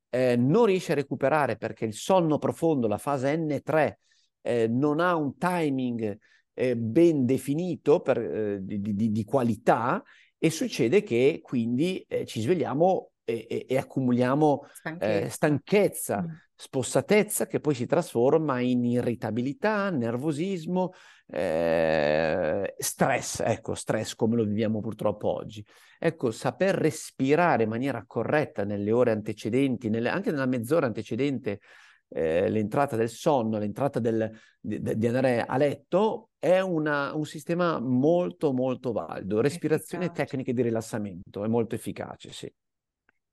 eh, 0.09 0.35
non 0.35 0.65
riesce 0.65 0.91
a 0.91 0.95
recuperare 0.95 1.57
perché 1.57 1.85
il 1.85 1.95
sonno 1.95 2.37
profondo, 2.37 2.87
la 2.87 2.99
fase 2.99 3.35
N3, 3.35 3.93
eh, 4.41 4.67
non 4.67 4.99
ha 4.99 5.15
un 5.15 5.37
timing 5.37 6.17
eh, 6.53 6.77
ben 6.77 7.25
definito 7.25 8.01
per, 8.01 8.19
eh, 8.19 8.59
di, 8.61 8.79
di, 8.79 9.11
di, 9.11 9.23
qualità 9.23 10.03
e 10.37 10.49
succede 10.49 11.01
che 11.01 11.39
quindi 11.41 12.05
eh, 12.07 12.25
ci 12.25 12.41
svegliamo 12.41 13.11
e, 13.23 13.47
e, 13.49 13.65
e 13.69 13.77
accumuliamo 13.77 14.67
stanchezza. 14.73 15.25
Eh, 15.25 15.29
stanchezza, 15.29 16.21
mm. 16.21 16.25
Spossatezza 16.61 17.47
che 17.47 17.59
poi 17.59 17.73
si 17.73 17.87
trasforma 17.87 18.59
in 18.59 18.85
irritabilità, 18.85 19.89
nervosismo, 19.89 20.91
eh, 21.25 22.75
stress, 22.77 23.39
ecco, 23.39 23.73
stress 23.73 24.13
come 24.13 24.35
lo 24.35 24.43
viviamo 24.43 24.79
purtroppo 24.79 25.29
oggi. 25.29 25.65
Ecco, 25.97 26.29
saper 26.29 26.75
respirare 26.75 27.63
in 27.63 27.69
maniera 27.69 28.03
corretta 28.05 28.63
nelle 28.63 28.91
ore 28.91 29.09
antecedenti, 29.09 29.89
nelle, 29.89 30.09
anche 30.09 30.29
nella 30.29 30.45
mezz'ora 30.45 30.85
antecedente 30.85 31.61
eh, 32.09 32.47
l'entrata 32.51 32.95
del 32.95 33.09
sonno, 33.09 33.57
l'entrata 33.57 33.99
del, 33.99 34.29
di, 34.59 34.79
di, 34.79 35.07
andare 35.07 35.43
a 35.43 35.57
letto, 35.57 36.29
è 36.37 36.59
una, 36.59 37.15
un 37.15 37.25
sistema 37.25 37.79
molto 37.79 38.53
molto 38.53 38.91
valido. 38.91 39.41
Respirazione 39.41 40.05
e 40.05 40.11
tecniche 40.11 40.53
di 40.53 40.61
rilassamento, 40.61 41.43
è 41.43 41.47
molto 41.47 41.73
efficace, 41.73 42.31
sì. 42.31 42.53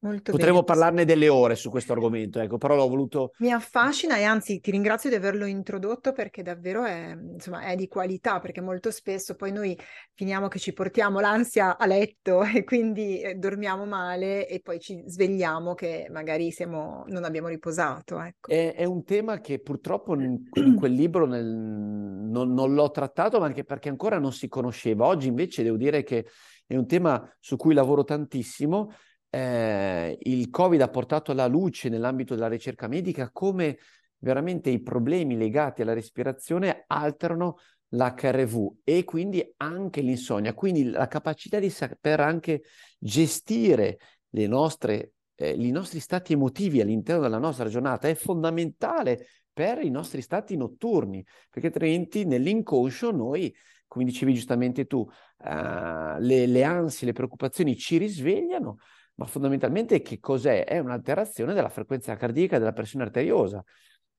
Molto 0.00 0.30
Potremmo 0.30 0.62
parlarne 0.62 1.04
delle 1.04 1.28
ore 1.28 1.56
su 1.56 1.70
questo 1.70 1.92
argomento, 1.92 2.38
ecco, 2.38 2.56
però 2.56 2.76
l'ho 2.76 2.86
voluto... 2.88 3.32
Mi 3.38 3.50
affascina 3.50 4.16
e 4.16 4.22
anzi 4.22 4.60
ti 4.60 4.70
ringrazio 4.70 5.10
di 5.10 5.16
averlo 5.16 5.44
introdotto 5.44 6.12
perché 6.12 6.42
davvero 6.42 6.84
è, 6.84 7.16
insomma, 7.20 7.62
è 7.62 7.74
di 7.74 7.88
qualità, 7.88 8.38
perché 8.38 8.60
molto 8.60 8.92
spesso 8.92 9.34
poi 9.34 9.50
noi 9.50 9.76
finiamo 10.14 10.46
che 10.46 10.60
ci 10.60 10.72
portiamo 10.72 11.18
l'ansia 11.18 11.76
a 11.76 11.84
letto 11.86 12.42
e 12.46 12.62
quindi 12.62 13.20
eh, 13.20 13.34
dormiamo 13.34 13.86
male 13.86 14.46
e 14.46 14.60
poi 14.60 14.78
ci 14.78 15.02
svegliamo 15.04 15.74
che 15.74 16.06
magari 16.12 16.52
siamo, 16.52 17.02
non 17.08 17.24
abbiamo 17.24 17.48
riposato. 17.48 18.20
Ecco. 18.20 18.50
È, 18.50 18.74
è, 18.76 18.84
un 18.84 19.02
tema 19.02 19.40
che 19.40 19.58
purtroppo 19.58 20.14
in, 20.14 20.40
in 20.52 20.76
quel 20.76 20.92
libro 20.92 21.26
nel, 21.26 21.44
non, 21.44 22.52
non 22.52 22.72
l'ho 22.72 22.90
trattato, 22.92 23.40
ma 23.40 23.46
anche 23.46 23.64
perché 23.64 23.88
ancora 23.88 24.20
non 24.20 24.32
si 24.32 24.46
conosceva. 24.46 25.06
Oggi 25.06 25.26
invece 25.26 25.64
devo 25.64 25.76
dire 25.76 26.04
che 26.04 26.24
è 26.66 26.76
un 26.76 26.86
tema 26.86 27.28
su 27.40 27.56
cui 27.56 27.74
lavoro 27.74 28.04
tantissimo 28.04 28.92
eh, 29.30 30.16
il 30.20 30.50
Covid 30.50 30.80
ha 30.80 30.88
portato 30.88 31.32
alla 31.32 31.46
luce 31.46 31.88
nell'ambito 31.88 32.34
della 32.34 32.48
ricerca 32.48 32.88
medica 32.88 33.30
come 33.30 33.78
veramente 34.18 34.70
i 34.70 34.80
problemi 34.80 35.36
legati 35.36 35.82
alla 35.82 35.92
respirazione 35.92 36.84
alterano 36.86 37.56
l'HRV 37.90 38.80
e 38.84 39.04
quindi 39.04 39.54
anche 39.58 40.00
l'insonnia, 40.00 40.54
quindi 40.54 40.90
la 40.90 41.08
capacità 41.08 41.58
di 41.58 41.70
saper 41.70 42.20
anche 42.20 42.62
gestire 42.98 43.98
le 44.30 44.46
nostre, 44.46 45.12
eh, 45.34 45.52
i 45.52 45.70
nostri 45.70 46.00
stati 46.00 46.34
emotivi 46.34 46.80
all'interno 46.80 47.22
della 47.22 47.38
nostra 47.38 47.68
giornata 47.68 48.08
è 48.08 48.14
fondamentale 48.14 49.26
per 49.52 49.82
i 49.82 49.90
nostri 49.90 50.20
stati 50.20 50.56
notturni, 50.56 51.24
perché 51.50 51.68
altrimenti 51.68 52.24
nell'inconscio 52.24 53.10
noi, 53.10 53.52
come 53.88 54.04
dicevi 54.04 54.34
giustamente 54.34 54.86
tu, 54.86 54.98
uh, 54.98 56.18
le, 56.18 56.46
le 56.46 56.62
ansie, 56.62 57.06
le 57.06 57.12
preoccupazioni 57.12 57.76
ci 57.76 57.96
risvegliano, 57.96 58.76
ma 59.18 59.26
fondamentalmente 59.26 60.00
che 60.00 60.20
cos'è? 60.20 60.64
È 60.64 60.78
un'alterazione 60.78 61.52
della 61.52 61.68
frequenza 61.68 62.16
cardiaca 62.16 62.58
della 62.58 62.72
pressione 62.72 63.04
arteriosa, 63.04 63.62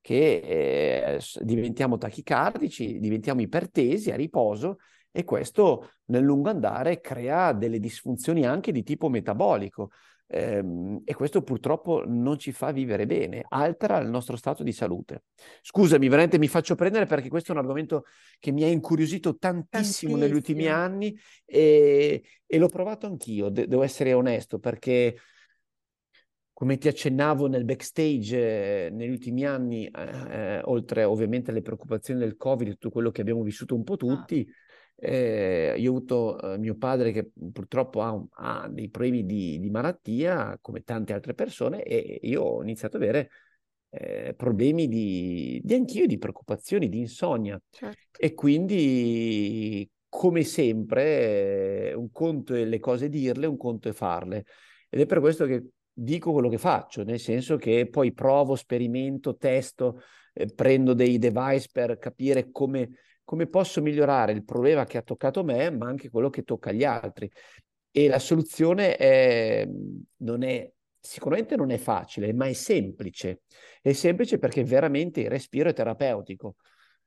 che 0.01 1.15
eh, 1.15 1.21
diventiamo 1.41 1.97
tachicardici, 1.97 2.99
diventiamo 2.99 3.41
ipertesi 3.41 4.11
a 4.11 4.15
riposo 4.15 4.77
e 5.11 5.23
questo 5.23 5.91
nel 6.05 6.23
lungo 6.23 6.49
andare 6.49 6.99
crea 6.99 7.53
delle 7.53 7.79
disfunzioni 7.79 8.45
anche 8.45 8.71
di 8.71 8.83
tipo 8.83 9.09
metabolico 9.09 9.91
e 10.31 11.13
questo 11.15 11.41
purtroppo 11.41 12.03
non 12.05 12.37
ci 12.37 12.51
fa 12.51 12.71
vivere 12.71 13.07
bene, 13.07 13.43
altera 13.49 13.97
il 13.97 14.09
nostro 14.09 14.35
stato 14.35 14.61
di 14.61 14.71
salute. 14.71 15.23
Scusami, 15.61 16.07
veramente 16.07 16.37
mi 16.37 16.47
faccio 16.47 16.75
prendere 16.75 17.07
perché 17.07 17.29
questo 17.29 17.51
è 17.51 17.55
un 17.55 17.61
argomento 17.61 18.05
che 18.37 18.51
mi 18.51 18.63
ha 18.63 18.67
incuriosito 18.67 19.37
tantissimo, 19.37 19.69
tantissimo. 19.69 20.15
negli 20.17 20.33
ultimi 20.33 20.67
anni 20.67 21.17
e, 21.45 22.23
e 22.45 22.57
l'ho 22.59 22.67
provato 22.67 23.07
anch'io, 23.07 23.49
de- 23.49 23.67
devo 23.67 23.81
essere 23.81 24.13
onesto, 24.13 24.59
perché 24.59 25.15
come 26.53 26.77
ti 26.77 26.89
accennavo 26.89 27.47
nel 27.47 27.63
backstage 27.63 28.87
eh, 28.87 28.89
negli 28.91 29.11
ultimi 29.11 29.45
anni, 29.45 29.87
eh, 29.87 30.01
eh, 30.29 30.61
oltre 30.65 31.05
ovviamente 31.05 31.51
alle 31.51 31.61
preoccupazioni 31.61 32.19
del 32.19 32.35
Covid, 32.35 32.73
tutto 32.73 32.91
quello 32.91 33.11
che 33.11 33.21
abbiamo 33.21 33.41
vissuto 33.41 33.75
un 33.75 33.83
po' 33.83 33.93
ah. 33.93 33.97
tutti, 33.97 34.45
eh, 35.01 35.75
io 35.77 35.91
ho 35.91 35.95
avuto 35.95 36.53
eh, 36.53 36.57
mio 36.57 36.75
padre 36.75 37.11
che 37.11 37.31
purtroppo 37.51 38.01
ha, 38.01 38.21
ha 38.31 38.67
dei 38.67 38.89
problemi 38.89 39.25
di, 39.25 39.57
di, 39.59 39.69
malattia, 39.69 40.57
come 40.61 40.83
tante 40.83 41.13
altre 41.13 41.33
persone, 41.33 41.83
e 41.83 42.19
io 42.23 42.41
ho 42.41 42.61
iniziato 42.61 42.97
ad 42.97 43.03
avere 43.03 43.29
eh, 43.91 44.33
problemi 44.35 44.87
di, 44.87 45.61
di 45.63 45.73
anch'io, 45.73 46.05
di 46.05 46.17
preoccupazioni, 46.17 46.89
di 46.89 46.99
insonnia. 46.99 47.59
Certo. 47.69 48.19
E 48.19 48.33
quindi, 48.33 49.89
come 50.09 50.43
sempre, 50.43 51.93
un 51.95 52.11
conto 52.11 52.53
è 52.53 52.65
le 52.65 52.79
cose 52.79 53.07
dirle, 53.07 53.47
un 53.47 53.57
conto 53.57 53.87
è 53.87 53.93
farle. 53.93 54.45
Ed 54.89 54.99
è 54.99 55.05
per 55.05 55.21
questo 55.21 55.45
che 55.45 55.63
dico 55.93 56.33
quello 56.33 56.49
che 56.49 56.57
faccio, 56.57 57.03
nel 57.03 57.19
senso 57.19 57.55
che 57.55 57.87
poi 57.89 58.11
provo, 58.11 58.55
sperimento, 58.55 59.37
testo, 59.37 60.01
eh, 60.33 60.47
prendo 60.53 60.93
dei 60.93 61.17
device 61.17 61.69
per 61.71 61.97
capire 61.97 62.51
come 62.51 62.89
come 63.29 63.45
posso 63.45 63.79
migliorare 63.83 64.31
il 64.31 64.43
problema 64.43 64.85
che 64.85 64.97
ha 64.97 65.03
toccato 65.03 65.43
me, 65.43 65.69
ma 65.69 65.87
anche 65.87 66.09
quello 66.09 66.31
che 66.31 66.41
tocca 66.41 66.71
agli 66.71 66.83
altri. 66.83 67.29
E 67.91 68.07
la 68.07 68.17
soluzione 68.17 68.95
è, 68.95 69.69
non 70.21 70.41
è, 70.41 70.67
sicuramente 70.99 71.55
non 71.55 71.69
è 71.69 71.77
facile, 71.77 72.33
ma 72.33 72.47
è 72.47 72.53
semplice. 72.53 73.41
È 73.83 73.91
semplice 73.91 74.39
perché 74.39 74.63
veramente 74.63 75.21
il 75.21 75.29
respiro 75.29 75.69
è 75.69 75.73
terapeutico. 75.73 76.55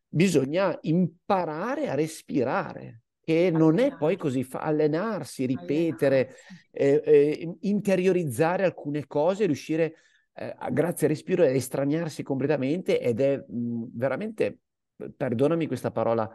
Bisogna 0.06 0.78
imparare 0.82 1.88
a 1.88 1.96
respirare, 1.96 3.00
che 3.20 3.50
non 3.50 3.80
è 3.80 3.96
poi 3.96 4.16
così 4.16 4.44
fa- 4.44 4.60
allenarsi, 4.60 5.44
ripetere, 5.44 6.36
eh, 6.70 7.02
eh, 7.04 7.52
interiorizzare 7.62 8.62
alcune 8.62 9.08
cose, 9.08 9.46
riuscire 9.46 9.94
eh, 10.34 10.54
grazie 10.70 11.08
al 11.08 11.14
respiro 11.14 11.42
a 11.42 11.48
estraniarsi 11.48 12.22
completamente 12.22 13.00
ed 13.00 13.20
è 13.20 13.44
mh, 13.44 13.86
veramente 13.92 14.58
perdonami 15.16 15.66
questa 15.66 15.90
parola 15.90 16.30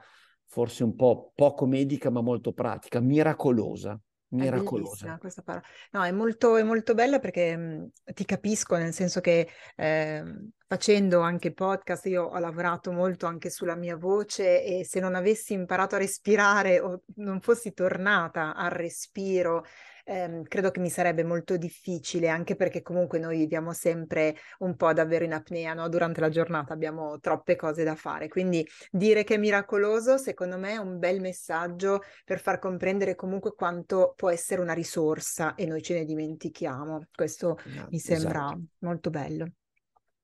forse 0.45 0.83
un 0.83 0.95
po' 0.95 1.31
poco 1.35 1.65
medica 1.65 2.09
ma 2.09 2.21
molto 2.21 2.53
pratica, 2.53 2.99
miracolosa. 2.99 3.99
Miracolosa. 4.29 5.17
questa 5.19 5.41
parola. 5.41 5.63
No, 5.91 6.03
è 6.03 6.11
molto, 6.11 6.57
è 6.57 6.63
molto 6.63 6.93
bella 6.93 7.19
perché 7.19 7.55
mh, 7.55 7.89
ti 8.13 8.25
capisco, 8.25 8.75
nel 8.75 8.91
senso 8.91 9.21
che 9.21 9.47
eh, 9.75 10.23
facendo 10.67 11.21
anche 11.21 11.53
podcast, 11.53 12.05
io 12.07 12.23
ho 12.23 12.37
lavorato 12.37 12.91
molto 12.91 13.25
anche 13.25 13.49
sulla 13.49 13.75
mia 13.75 13.95
voce 13.95 14.63
e 14.63 14.83
se 14.83 14.99
non 14.99 15.15
avessi 15.15 15.53
imparato 15.53 15.95
a 15.95 15.99
respirare 15.99 16.81
o 16.81 17.03
non 17.15 17.39
fossi 17.39 17.71
tornata 17.71 18.53
al 18.53 18.71
respiro 18.71 19.63
ehm, 20.07 20.43
credo 20.43 20.71
che 20.71 20.79
mi 20.79 20.89
sarebbe 20.89 21.23
molto 21.23 21.57
difficile, 21.57 22.29
anche 22.29 22.55
perché 22.55 22.81
comunque 22.81 23.19
noi 23.19 23.37
viviamo 23.37 23.73
sempre 23.73 24.35
un 24.59 24.75
po' 24.75 24.93
davvero 24.93 25.25
in 25.25 25.33
apnea, 25.33 25.73
no? 25.73 25.89
Durante 25.89 26.21
la 26.21 26.29
giornata 26.29 26.73
abbiamo 26.73 27.19
troppe 27.19 27.55
cose 27.55 27.83
da 27.83 27.95
fare, 27.95 28.27
quindi 28.29 28.65
dire 28.91 29.23
che 29.23 29.35
è 29.35 29.37
miracoloso, 29.37 30.17
secondo 30.17 30.57
me, 30.57 30.71
è 30.73 30.77
un 30.77 30.97
bel 30.99 31.19
messaggio 31.19 32.01
per 32.25 32.39
far 32.39 32.59
comprendere 32.59 33.15
comunque 33.15 33.53
quanto 33.53 34.13
può 34.15 34.29
essere 34.29 34.61
una 34.61 34.73
risorsa 34.73 35.55
e 35.55 35.65
noi 35.65 35.81
ce 35.81 35.93
ne 35.95 36.05
dimentichiamo. 36.05 37.07
Questo 37.13 37.57
no, 37.65 37.87
mi 37.89 37.99
sembra 37.99 38.53
esatto. 38.53 38.61
molto 38.79 39.09
bello. 39.09 39.51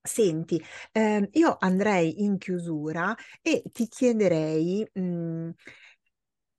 Senti, 0.06 0.62
eh, 0.91 1.30
io 1.32 1.56
andrei 1.60 2.24
in 2.24 2.38
chiusura 2.38 3.15
e 3.41 3.63
ti 3.72 3.88
chiederei 3.88 4.86
mh, 4.93 5.02
mhmm, 5.02 5.52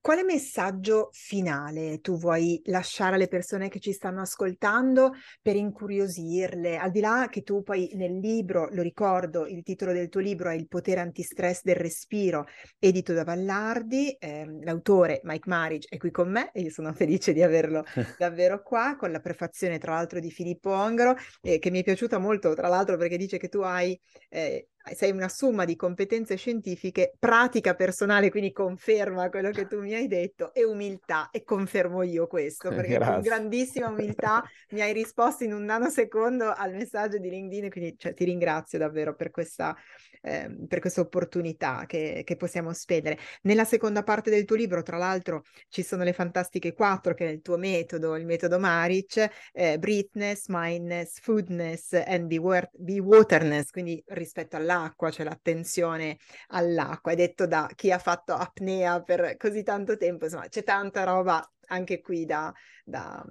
quale 0.05 0.23
messaggio 0.23 1.09
finale 1.13 2.03
tu 2.03 2.19
vuoi 2.19 2.61
lasciare 2.67 3.15
alle 3.15 3.27
persone 3.27 3.71
che 3.71 3.81
ci 3.81 3.95
stanno 3.95 4.21
ascoltando 4.21 5.13
per 5.41 5.57
incuriosirle? 5.57 6.77
Al 6.77 6.91
di 6.91 7.01
là 7.01 7.29
che 7.31 7.43
tu 7.43 7.63
poi 7.63 7.89
nel 7.95 8.19
libro, 8.19 8.69
lo 8.73 8.83
ricordo, 8.83 9.47
il 9.47 9.63
titolo 9.63 9.93
del 9.95 10.11
tuo 10.11 10.21
libro 10.21 10.51
è 10.51 10.55
Il 10.57 10.69
potere 10.69 11.01
antistress 11.01 11.63
del 11.63 11.77
respiro, 11.77 12.45
edito 12.79 13.15
da 13.15 13.25
Vallardi, 13.25 14.15
ehm, 14.19 14.63
l'autore 14.65 15.23
Mike 15.25 15.49
Marich 15.49 15.89
è 15.89 15.97
qui 15.97 16.11
con 16.11 16.31
me 16.31 16.51
e 16.53 16.61
io 16.61 16.71
sono 16.71 16.93
felice 16.93 17.33
di 17.33 17.43
averlo 17.43 17.83
davvero 18.19 18.63
qua, 18.63 18.97
con 18.99 19.11
la 19.11 19.21
prefazione 19.21 19.79
tra 19.79 19.95
l'altro 19.95 20.21
di 20.21 20.31
Filippo 20.31 20.69
Ongaro, 20.69 21.15
eh, 21.41 21.59
che 21.59 21.71
mi 21.71 21.81
è 21.81 21.83
piaciuta 21.83 22.19
molto, 22.19 22.53
tra 22.53 22.69
l'altro 22.69 22.99
perché 22.99 23.17
dice 23.17 23.39
che 23.39 23.49
tu 23.49 23.61
hai 23.61 23.99
eh, 24.29 24.69
sei 24.93 25.11
una 25.13 25.29
somma 25.29 25.65
di 25.65 25.77
competenze 25.77 26.37
scientifiche, 26.37 27.15
pratica 27.19 27.75
personale, 27.75 28.31
quindi 28.31 28.53
conferma 28.53 29.31
quello 29.31 29.51
che 29.51 29.67
tu 29.67 29.81
mi 29.81 29.95
hai 29.95 30.07
detto, 30.07 30.53
e 30.53 30.65
umiltà, 30.65 31.31
e 31.31 31.43
confermo 31.43 32.03
io 32.03 32.27
questo, 32.27 32.69
perché 32.75 32.95
Grazie. 32.95 33.13
con 33.15 33.23
grandissima 33.23 33.89
umiltà 33.89 34.43
mi 34.71 34.83
hai 34.83 34.93
risposto 34.93 35.45
in 35.45 35.55
un 35.55 35.65
nanosecondo 35.65 36.53
al 36.53 36.75
messaggio 36.75 37.19
di 37.19 37.31
LinkedIn, 37.31 37.71
quindi 37.71 37.95
cioè, 37.97 38.13
ti 38.13 38.25
ringrazio 38.25 38.79
davvero 38.79 39.15
per 39.15 39.31
questa, 39.31 39.75
eh, 40.21 40.55
per 40.69 40.81
questa 40.81 41.01
opportunità 41.01 41.85
che, 41.87 42.23
che, 42.23 42.37
possiamo 42.37 42.73
spendere. 42.75 43.19
Nella 43.43 43.65
seconda 43.65 44.03
parte 44.03 44.29
del 44.29 44.45
tuo 44.45 44.57
libro, 44.57 44.83
tra 44.83 44.99
l'altro, 44.99 45.45
ci 45.69 45.83
sono 45.83 46.03
le 46.03 46.13
fantastiche 46.13 46.75
quattro, 46.75 47.15
che 47.15 47.27
è 47.27 47.31
il 47.31 47.41
tuo 47.41 47.57
metodo, 47.57 48.17
il 48.17 48.27
metodo 48.27 48.59
Maric, 48.59 49.31
eh, 49.53 49.79
breathness, 49.79 50.45
mindness, 50.49 51.21
foodness 51.21 51.93
and 52.07 52.27
be-waterness, 52.27 53.71
quindi 53.71 54.03
rispetto 54.09 54.57
all'altro 54.57 54.73
all'acqua, 54.75 55.11
cioè 55.11 55.25
l'attenzione 55.25 56.19
all'acqua. 56.49 57.13
È 57.13 57.17
detto 57.17 57.47
da 57.47 57.69
chi 57.75 57.91
ha 57.91 57.99
fatto 57.99 58.35
apnea 58.35 59.03
per 59.03 59.37
così 59.37 59.63
tanto 59.63 59.97
tempo, 59.97 60.25
insomma, 60.25 60.49
c'è 60.49 60.63
tanta 60.63 61.05
roba 61.05 61.47
anche 61.67 62.01
qui 62.01 62.25
da, 62.25 62.53
da, 62.85 63.25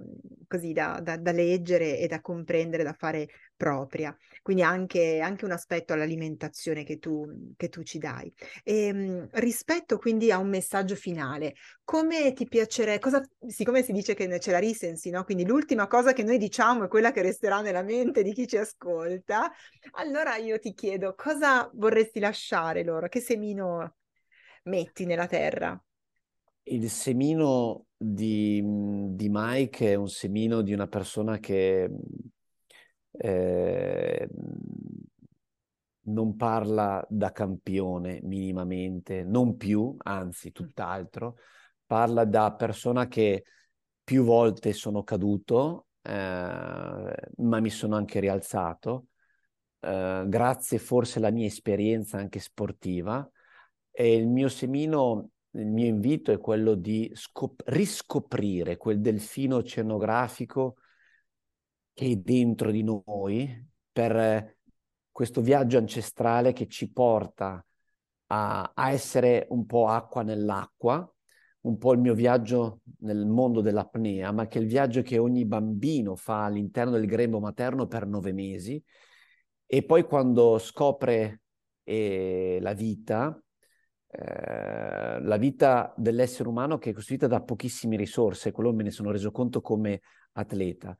così, 0.46 0.72
da, 0.72 1.00
da, 1.00 1.32
leggere 1.32 1.98
e 1.98 2.06
da 2.06 2.20
comprendere, 2.20 2.82
da 2.82 2.92
fare 2.92 3.28
propria. 3.56 4.16
Quindi 4.42 4.62
anche, 4.62 5.20
anche 5.20 5.44
un 5.44 5.52
aspetto 5.52 5.92
all'alimentazione 5.92 6.84
che 6.84 6.98
tu, 6.98 7.54
che 7.56 7.68
tu 7.68 7.82
ci 7.82 7.98
dai. 7.98 8.32
E, 8.62 8.86
ehm, 8.86 9.28
rispetto 9.32 9.98
quindi 9.98 10.30
a 10.30 10.38
un 10.38 10.48
messaggio 10.48 10.96
finale, 10.96 11.54
come 11.84 12.32
ti 12.32 12.46
piacerebbe, 12.46 12.98
cosa, 12.98 13.22
siccome 13.46 13.82
si 13.82 13.92
dice 13.92 14.14
che 14.14 14.26
c'è 14.38 14.50
la 14.50 14.58
recency, 14.58 15.10
no? 15.10 15.24
quindi 15.24 15.46
l'ultima 15.46 15.86
cosa 15.86 16.12
che 16.12 16.22
noi 16.22 16.38
diciamo 16.38 16.84
è 16.84 16.88
quella 16.88 17.12
che 17.12 17.22
resterà 17.22 17.60
nella 17.60 17.82
mente 17.82 18.22
di 18.22 18.32
chi 18.32 18.46
ci 18.46 18.56
ascolta, 18.56 19.50
allora 19.92 20.36
io 20.36 20.58
ti 20.58 20.74
chiedo 20.74 21.14
cosa 21.14 21.70
vorresti 21.74 22.20
lasciare 22.20 22.82
loro, 22.82 23.08
che 23.08 23.20
semino 23.20 23.96
metti 24.64 25.04
nella 25.04 25.26
terra? 25.26 25.78
Il 26.66 26.88
semino 26.88 27.86
di, 28.12 28.62
di 28.62 29.28
Mike 29.30 29.92
è 29.92 29.94
un 29.94 30.08
semino 30.08 30.60
di 30.60 30.74
una 30.74 30.86
persona 30.86 31.38
che 31.38 31.90
eh, 33.12 34.28
non 36.02 36.36
parla 36.36 37.04
da 37.08 37.32
campione 37.32 38.20
minimamente, 38.22 39.24
non 39.24 39.56
più, 39.56 39.96
anzi 39.98 40.52
tutt'altro, 40.52 41.36
parla 41.86 42.24
da 42.26 42.52
persona 42.52 43.08
che 43.08 43.44
più 44.02 44.22
volte 44.22 44.74
sono 44.74 45.02
caduto, 45.02 45.86
eh, 46.02 46.12
ma 46.12 47.60
mi 47.60 47.70
sono 47.70 47.96
anche 47.96 48.20
rialzato, 48.20 49.06
eh, 49.80 50.24
grazie 50.28 50.78
forse 50.78 51.18
alla 51.18 51.30
mia 51.30 51.46
esperienza 51.46 52.18
anche 52.18 52.38
sportiva. 52.38 53.26
E 53.96 54.14
il 54.14 54.26
mio 54.26 54.48
semino 54.48 55.30
il 55.54 55.66
mio 55.66 55.86
invito 55.86 56.32
è 56.32 56.38
quello 56.38 56.74
di 56.74 57.10
scop- 57.14 57.62
riscoprire 57.66 58.76
quel 58.76 59.00
delfino 59.00 59.56
oceanografico 59.56 60.76
che 61.92 62.06
è 62.06 62.16
dentro 62.16 62.70
di 62.70 62.82
noi 62.82 63.68
per 63.92 64.56
questo 65.10 65.40
viaggio 65.40 65.78
ancestrale 65.78 66.52
che 66.52 66.66
ci 66.66 66.90
porta 66.90 67.64
a, 68.26 68.72
a 68.74 68.90
essere 68.90 69.46
un 69.50 69.64
po' 69.64 69.86
acqua 69.86 70.22
nell'acqua, 70.22 71.08
un 71.62 71.78
po' 71.78 71.92
il 71.92 72.00
mio 72.00 72.14
viaggio 72.14 72.80
nel 73.00 73.24
mondo 73.26 73.60
dell'apnea, 73.60 74.32
ma 74.32 74.48
che 74.48 74.58
è 74.58 74.62
il 74.62 74.66
viaggio 74.66 75.02
che 75.02 75.18
ogni 75.18 75.44
bambino 75.44 76.16
fa 76.16 76.44
all'interno 76.44 76.92
del 76.92 77.06
grembo 77.06 77.38
materno 77.38 77.86
per 77.86 78.06
nove 78.06 78.32
mesi. 78.32 78.82
E 79.66 79.84
poi 79.84 80.02
quando 80.04 80.58
scopre 80.58 81.42
eh, 81.84 82.58
la 82.60 82.72
vita, 82.74 83.40
eh, 84.16 85.20
la 85.20 85.36
vita 85.36 85.92
dell'essere 85.96 86.48
umano 86.48 86.78
che 86.78 86.90
è 86.90 86.92
costituita 86.92 87.26
da 87.26 87.42
pochissime 87.42 87.96
risorse, 87.96 88.52
quello 88.52 88.72
me 88.72 88.84
ne 88.84 88.92
sono 88.92 89.10
reso 89.10 89.32
conto 89.32 89.60
come 89.60 90.02
atleta, 90.32 90.96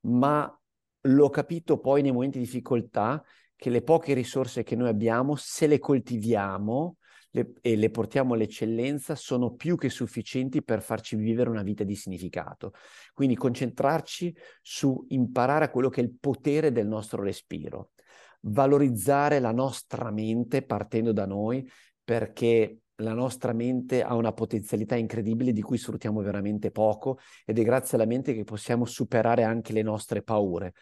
ma 0.00 0.60
l'ho 1.02 1.30
capito 1.30 1.78
poi 1.78 2.02
nei 2.02 2.12
momenti 2.12 2.38
di 2.38 2.44
difficoltà 2.44 3.24
che 3.56 3.70
le 3.70 3.82
poche 3.82 4.12
risorse 4.12 4.64
che 4.64 4.76
noi 4.76 4.88
abbiamo, 4.88 5.34
se 5.34 5.66
le 5.66 5.78
coltiviamo 5.78 6.98
le, 7.30 7.54
e 7.62 7.74
le 7.74 7.90
portiamo 7.90 8.34
all'eccellenza, 8.34 9.14
sono 9.14 9.54
più 9.54 9.76
che 9.76 9.88
sufficienti 9.88 10.62
per 10.62 10.82
farci 10.82 11.16
vivere 11.16 11.48
una 11.48 11.62
vita 11.62 11.84
di 11.84 11.94
significato. 11.94 12.72
Quindi 13.14 13.34
concentrarci 13.34 14.34
su 14.60 15.06
imparare 15.08 15.64
a 15.64 15.70
quello 15.70 15.88
che 15.88 16.02
è 16.02 16.04
il 16.04 16.14
potere 16.20 16.70
del 16.70 16.86
nostro 16.86 17.22
respiro, 17.22 17.92
valorizzare 18.40 19.40
la 19.40 19.52
nostra 19.52 20.10
mente 20.10 20.62
partendo 20.62 21.12
da 21.12 21.26
noi 21.26 21.68
perché 22.08 22.84
la 23.02 23.12
nostra 23.12 23.52
mente 23.52 24.02
ha 24.02 24.14
una 24.14 24.32
potenzialità 24.32 24.96
incredibile 24.96 25.52
di 25.52 25.60
cui 25.60 25.76
sfruttiamo 25.76 26.22
veramente 26.22 26.70
poco 26.70 27.18
ed 27.44 27.58
è 27.58 27.62
grazie 27.62 27.98
alla 27.98 28.06
mente 28.06 28.32
che 28.32 28.44
possiamo 28.44 28.86
superare 28.86 29.42
anche 29.42 29.74
le 29.74 29.82
nostre 29.82 30.22
paure. 30.22 30.72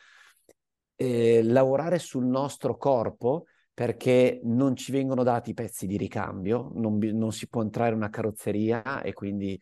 Eh, 0.94 1.42
lavorare 1.42 1.98
sul 1.98 2.24
nostro 2.26 2.76
corpo 2.76 3.46
perché 3.74 4.38
non 4.44 4.76
ci 4.76 4.92
vengono 4.92 5.24
dati 5.24 5.52
pezzi 5.52 5.88
di 5.88 5.96
ricambio, 5.96 6.70
non, 6.74 6.96
non 6.98 7.32
si 7.32 7.48
può 7.48 7.60
entrare 7.60 7.90
in 7.90 7.96
una 7.96 8.08
carrozzeria 8.08 9.02
e 9.02 9.12
quindi 9.12 9.60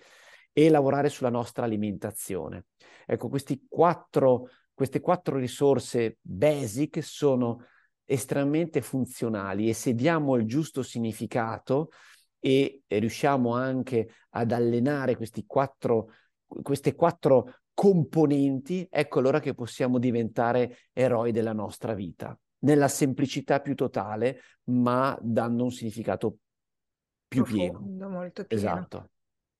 e 0.52 0.68
lavorare 0.68 1.08
sulla 1.08 1.30
nostra 1.30 1.64
alimentazione. 1.64 2.66
Ecco, 3.06 3.30
quattro, 3.70 4.50
queste 4.74 5.00
quattro 5.00 5.38
risorse 5.38 6.18
basic 6.20 7.02
sono 7.02 7.64
estremamente 8.04 8.80
funzionali 8.82 9.68
e 9.68 9.74
se 9.74 9.94
diamo 9.94 10.36
il 10.36 10.46
giusto 10.46 10.82
significato 10.82 11.90
e, 12.38 12.82
e 12.86 12.98
riusciamo 12.98 13.54
anche 13.54 14.08
ad 14.30 14.52
allenare 14.52 15.16
questi 15.16 15.44
quattro, 15.46 16.10
queste 16.46 16.94
quattro 16.94 17.60
componenti, 17.72 18.86
ecco 18.90 19.18
allora 19.18 19.40
che 19.40 19.54
possiamo 19.54 19.98
diventare 19.98 20.78
eroi 20.92 21.32
della 21.32 21.52
nostra 21.52 21.94
vita, 21.94 22.38
nella 22.60 22.88
semplicità 22.88 23.60
più 23.60 23.74
totale, 23.74 24.40
ma 24.64 25.18
dando 25.20 25.64
un 25.64 25.70
significato 25.70 26.36
più 27.26 27.42
Profondo, 27.42 27.88
pieno. 27.88 28.08
molto 28.08 28.44
pieno. 28.44 28.62
Esatto. 28.62 29.08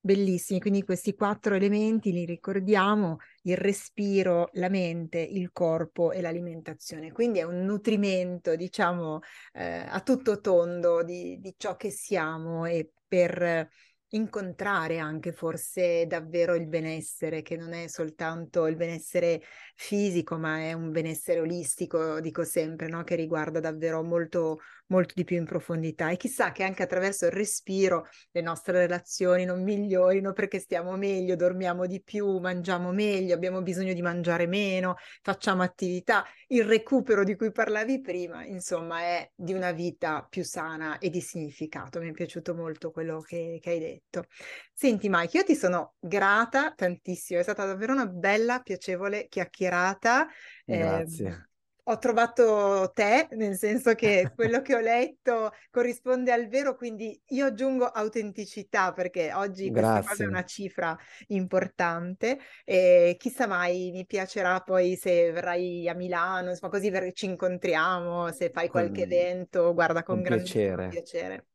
Bellissimi, 0.05 0.59
quindi 0.59 0.83
questi 0.83 1.15
quattro 1.15 1.55
elementi 1.55 2.11
li 2.11 2.25
ricordiamo, 2.25 3.17
il 3.45 3.57
respiro, 3.57 4.49
la 4.53 4.69
mente, 4.69 5.17
il 5.17 5.51
corpo 5.51 6.11
e 6.11 6.21
l'alimentazione. 6.21 7.11
Quindi 7.11 7.39
è 7.39 7.41
un 7.41 7.63
nutrimento, 7.63 8.55
diciamo, 8.55 9.21
eh, 9.53 9.83
a 9.89 9.99
tutto 10.01 10.41
tondo 10.41 11.01
di, 11.01 11.39
di 11.39 11.55
ciò 11.57 11.75
che 11.75 11.89
siamo 11.89 12.67
e 12.67 12.91
per 13.07 13.67
incontrare 14.09 14.99
anche 14.99 15.31
forse 15.31 16.05
davvero 16.05 16.53
il 16.53 16.67
benessere, 16.67 17.41
che 17.41 17.57
non 17.57 17.73
è 17.73 17.87
soltanto 17.87 18.67
il 18.67 18.75
benessere 18.75 19.41
fisico, 19.75 20.37
ma 20.37 20.59
è 20.59 20.73
un 20.73 20.91
benessere 20.91 21.39
olistico, 21.39 22.19
dico 22.19 22.43
sempre, 22.43 22.87
no? 22.87 23.03
che 23.03 23.15
riguarda 23.15 23.59
davvero 23.59 24.03
molto, 24.03 24.59
molto 24.87 25.13
di 25.15 25.23
più 25.23 25.37
in 25.37 25.45
profondità. 25.45 26.09
E 26.09 26.17
chissà 26.17 26.51
che 26.51 26.63
anche 26.63 26.83
attraverso 26.83 27.25
il 27.25 27.31
respiro 27.31 28.07
le 28.31 28.41
nostre 28.41 28.79
relazioni 28.79 29.45
non 29.45 29.63
migliorino 29.63 30.33
perché 30.33 30.59
stiamo 30.59 30.95
meglio, 30.97 31.35
dormiamo 31.35 31.85
di 31.85 32.01
più, 32.01 32.37
mangiamo 32.39 32.91
meglio, 32.91 33.33
abbiamo 33.33 33.61
bisogno 33.61 33.93
di 33.93 34.01
mangiare 34.01 34.47
meno, 34.47 34.95
facciamo 35.21 35.63
attività. 35.63 36.25
Il 36.47 36.65
recupero 36.65 37.23
di 37.23 37.35
cui 37.35 37.51
parlavi 37.51 38.01
prima, 38.01 38.43
insomma, 38.43 39.01
è 39.01 39.31
di 39.33 39.53
una 39.53 39.71
vita 39.71 40.25
più 40.29 40.43
sana 40.43 40.97
e 40.99 41.09
di 41.09 41.21
significato. 41.21 41.99
Mi 41.99 42.09
è 42.09 42.11
piaciuto 42.11 42.53
molto 42.53 42.91
quello 42.91 43.19
che, 43.21 43.59
che 43.61 43.69
hai 43.69 43.79
detto. 43.79 44.25
Senti 44.73 45.07
Mike, 45.09 45.37
io 45.37 45.43
ti 45.43 45.55
sono 45.55 45.95
grata 45.99 46.73
tantissimo, 46.75 47.39
è 47.39 47.43
stata 47.43 47.65
davvero 47.65 47.93
una 47.93 48.07
bella, 48.07 48.59
piacevole 48.59 49.27
chiacchierata. 49.27 50.27
Grazie. 50.65 51.27
Eh, 51.27 51.54
ho 51.87 51.97
trovato 51.99 52.91
te, 52.93 53.27
nel 53.31 53.55
senso 53.55 53.93
che 53.93 54.31
quello 54.33 54.61
che 54.61 54.73
ho 54.73 54.79
letto 54.79 55.51
corrisponde 55.69 56.31
al 56.31 56.47
vero, 56.47 56.75
quindi 56.75 57.19
io 57.27 57.45
aggiungo 57.45 57.85
autenticità 57.85 58.91
perché 58.91 59.31
oggi 59.33 59.69
Grazie. 59.69 59.91
questa 59.91 60.09
cosa 60.09 60.23
è 60.23 60.27
una 60.27 60.45
cifra 60.45 60.97
importante 61.27 62.39
e 62.63 63.15
chissà 63.19 63.45
mai 63.45 63.91
mi 63.91 64.05
piacerà 64.05 64.61
poi 64.61 64.95
se 64.95 65.31
verrai 65.31 65.87
a 65.87 65.93
Milano, 65.93 66.49
insomma 66.49 66.71
così 66.71 66.91
ci 67.13 67.25
incontriamo, 67.25 68.31
se 68.31 68.49
fai 68.49 68.67
qualche 68.67 69.03
con, 69.03 69.11
evento, 69.11 69.73
guarda 69.73 70.01
con, 70.01 70.15
con 70.15 70.23
grandissimo 70.23 70.87
piacere. 70.87 71.45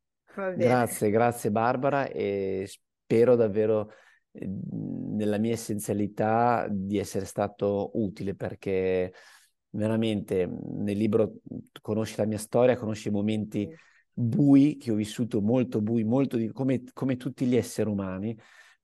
Grazie, 0.55 1.09
grazie 1.09 1.51
Barbara 1.51 2.07
e 2.07 2.63
spero 2.65 3.35
davvero 3.35 3.91
ehm, 4.31 5.15
nella 5.17 5.37
mia 5.37 5.51
essenzialità 5.51 6.67
di 6.69 6.97
essere 6.97 7.25
stato 7.25 7.91
utile 7.95 8.33
perché 8.33 9.11
veramente 9.71 10.45
nel 10.47 10.97
libro 10.97 11.39
conosci 11.81 12.15
la 12.17 12.25
mia 12.25 12.37
storia, 12.37 12.77
conosci 12.77 13.07
i 13.07 13.11
momenti 13.11 13.67
bui 14.13 14.77
che 14.77 14.91
ho 14.91 14.95
vissuto, 14.95 15.41
molto 15.41 15.81
bui, 15.81 16.03
molto 16.03 16.37
di, 16.37 16.51
come, 16.51 16.83
come 16.93 17.17
tutti 17.17 17.45
gli 17.45 17.55
esseri 17.55 17.89
umani, 17.89 18.37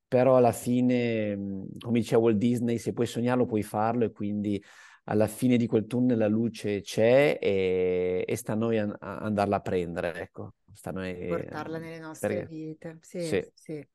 però 0.08 0.38
alla 0.38 0.52
fine, 0.52 1.67
come 1.80 2.00
diceva 2.00 2.21
Walt 2.21 2.38
Disney, 2.38 2.78
se 2.78 2.93
puoi 2.93 3.08
sognarlo 3.08 3.45
puoi 3.45 3.63
farlo 3.63 4.06
e 4.06 4.12
quindi 4.12 4.62
alla 5.06 5.28
fine 5.28 5.58
di 5.58 5.67
quel 5.67 5.86
tunnel 5.86 6.17
la 6.17 6.28
luce 6.28 6.82
c'è 6.82 7.38
e, 7.41 8.23
e 8.28 8.36
sta 8.36 8.54
a 8.54 8.56
noi 8.56 8.78
a, 8.78 8.93
a 9.00 9.17
andarla 9.19 9.58
a 9.58 9.62
prendere, 9.62 10.13
ecco 10.15 10.54
stanno 10.78 11.04
e 11.04 11.26
portarla 11.27 11.79
nelle 11.79 12.00
nostre 12.00 12.27
perché... 12.27 12.46
vite. 12.46 12.98
Sì, 13.02 13.21
sì. 13.21 13.52
sì. 13.54 13.88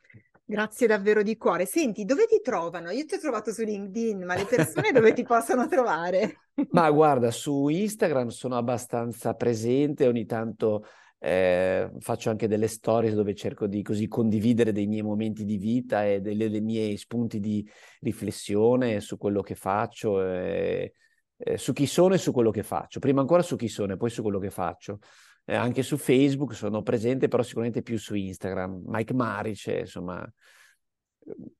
Grazie 0.45 0.87
davvero 0.87 1.23
di 1.23 1.37
cuore. 1.37 1.67
Senti, 1.67 2.05
dove 2.05 2.27
ti 2.27 2.41
trovano? 2.43 2.91
Io 2.91 3.05
ti 3.05 3.15
ho 3.15 3.19
trovato 3.19 3.53
su 3.53 3.63
LinkedIn, 3.63 4.25
ma 4.25 4.35
le 4.35 4.45
persone 4.45 4.91
dove 4.93 5.13
ti 5.13 5.23
possono 5.23 5.69
trovare? 5.69 6.49
Ma 6.71 6.91
guarda, 6.91 7.31
su 7.31 7.69
Instagram 7.69 8.29
sono 8.29 8.57
abbastanza 8.57 9.35
presente, 9.35 10.07
ogni 10.07 10.27
tanto 10.27 10.85
eh, 11.19 11.91
faccio 12.01 12.31
anche 12.31 12.49
delle 12.49 12.67
storie 12.67 13.15
dove 13.15 13.35
cerco 13.35 13.69
di 13.69 13.81
così 13.83 14.09
condividere 14.09 14.73
dei 14.73 14.89
miei 14.89 15.03
momenti 15.03 15.45
di 15.45 15.57
vita 15.57 16.05
e 16.05 16.21
dei, 16.21 16.37
dei 16.37 16.61
miei 16.61 16.97
spunti 16.97 17.39
di 17.39 17.67
riflessione 18.01 19.01
su 19.01 19.17
quello 19.17 19.41
che 19.41 19.55
faccio, 19.55 20.21
eh, 20.23 20.95
eh, 21.37 21.57
su 21.57 21.73
chi 21.73 21.87
sono 21.87 22.15
e 22.15 22.19
su 22.19 22.33
quello 22.33 22.51
che 22.51 22.65
faccio. 22.65 22.99
Prima 22.99 23.21
ancora 23.21 23.43
su 23.43 23.55
chi 23.57 23.69
sono 23.69 23.93
e 23.93 23.97
poi 23.97 24.11
su 24.11 24.21
quello 24.23 24.41
che 24.41 24.51
faccio 24.51 24.99
eh, 25.45 25.55
anche 25.55 25.83
su 25.83 25.97
Facebook 25.97 26.55
sono 26.55 26.83
presente, 26.83 27.29
però 27.29 27.43
sicuramente 27.43 27.83
più 27.83 27.99
su 27.99 28.15
Instagram. 28.15 28.83
Mike 28.87 29.15
Marice, 29.15 29.81
insomma, 29.81 30.31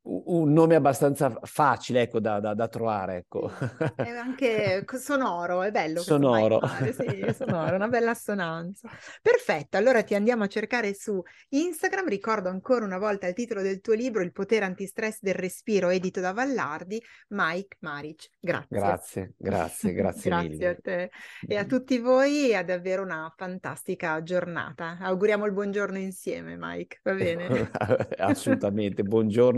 un 0.05 0.53
nome 0.53 0.75
abbastanza 0.75 1.39
facile 1.43 2.03
ecco, 2.03 2.19
da, 2.19 2.41
da, 2.41 2.55
da 2.55 2.69
trovare. 2.69 3.17
Ecco. 3.17 3.51
È 3.95 4.09
anche 4.09 4.85
sonoro, 4.99 5.63
è 5.63 5.71
bello. 5.71 6.01
Sonoro. 6.01 6.61
Sì, 6.93 7.33
sonoro, 7.33 7.77
una 7.77 7.89
bella 7.89 8.11
assonanza. 8.11 8.89
Perfetto, 9.21 9.77
allora 9.77 10.03
ti 10.03 10.15
andiamo 10.15 10.45
a 10.45 10.49
cercare 10.49 10.95
su 10.95 11.23
Instagram. 11.51 12.09
Ricordo 12.09 12.49
ancora 12.49 12.85
una 12.85 12.99
volta 12.99 13.27
il 13.29 13.35
titolo 13.35 13.63
del 13.63 13.81
tuo 13.81 13.95
libro, 13.95 14.23
Il 14.23 14.33
potere 14.33 14.65
antistress 14.65 15.19
del 15.21 15.35
respiro, 15.35 15.89
edito 15.89 16.21
da 16.21 16.33
Vallardi, 16.33 17.03
Mike 17.29 17.77
Maric. 17.81 18.31
Grazie. 18.41 18.67
Grazie, 18.69 19.35
grazie, 19.37 19.93
grazie, 19.93 20.31
grazie 20.31 20.49
mille. 20.49 20.67
a 20.69 20.77
te 20.81 21.11
e 21.47 21.57
a 21.57 21.65
tutti 21.65 21.99
voi. 21.99 22.55
Ad 22.55 22.67
davvero 22.73 23.03
una 23.03 23.33
fantastica 23.37 24.23
giornata. 24.23 24.99
Auguriamo 25.01 25.45
il 25.47 25.53
buongiorno 25.53 25.99
insieme, 25.99 26.57
Mike. 26.59 27.01
Va 27.03 27.13
bene? 27.15 27.71
Assolutamente. 28.19 29.03
Buongiorno 29.03 29.52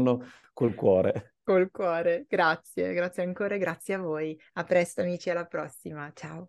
col 0.52 0.74
cuore. 0.74 1.34
Col 1.44 1.70
cuore, 1.70 2.24
grazie, 2.28 2.94
grazie 2.94 3.22
ancora 3.22 3.54
e 3.54 3.58
grazie 3.58 3.94
a 3.94 3.98
voi. 3.98 4.38
A 4.54 4.64
presto 4.64 5.02
amici, 5.02 5.30
alla 5.30 5.44
prossima, 5.44 6.10
ciao. 6.14 6.48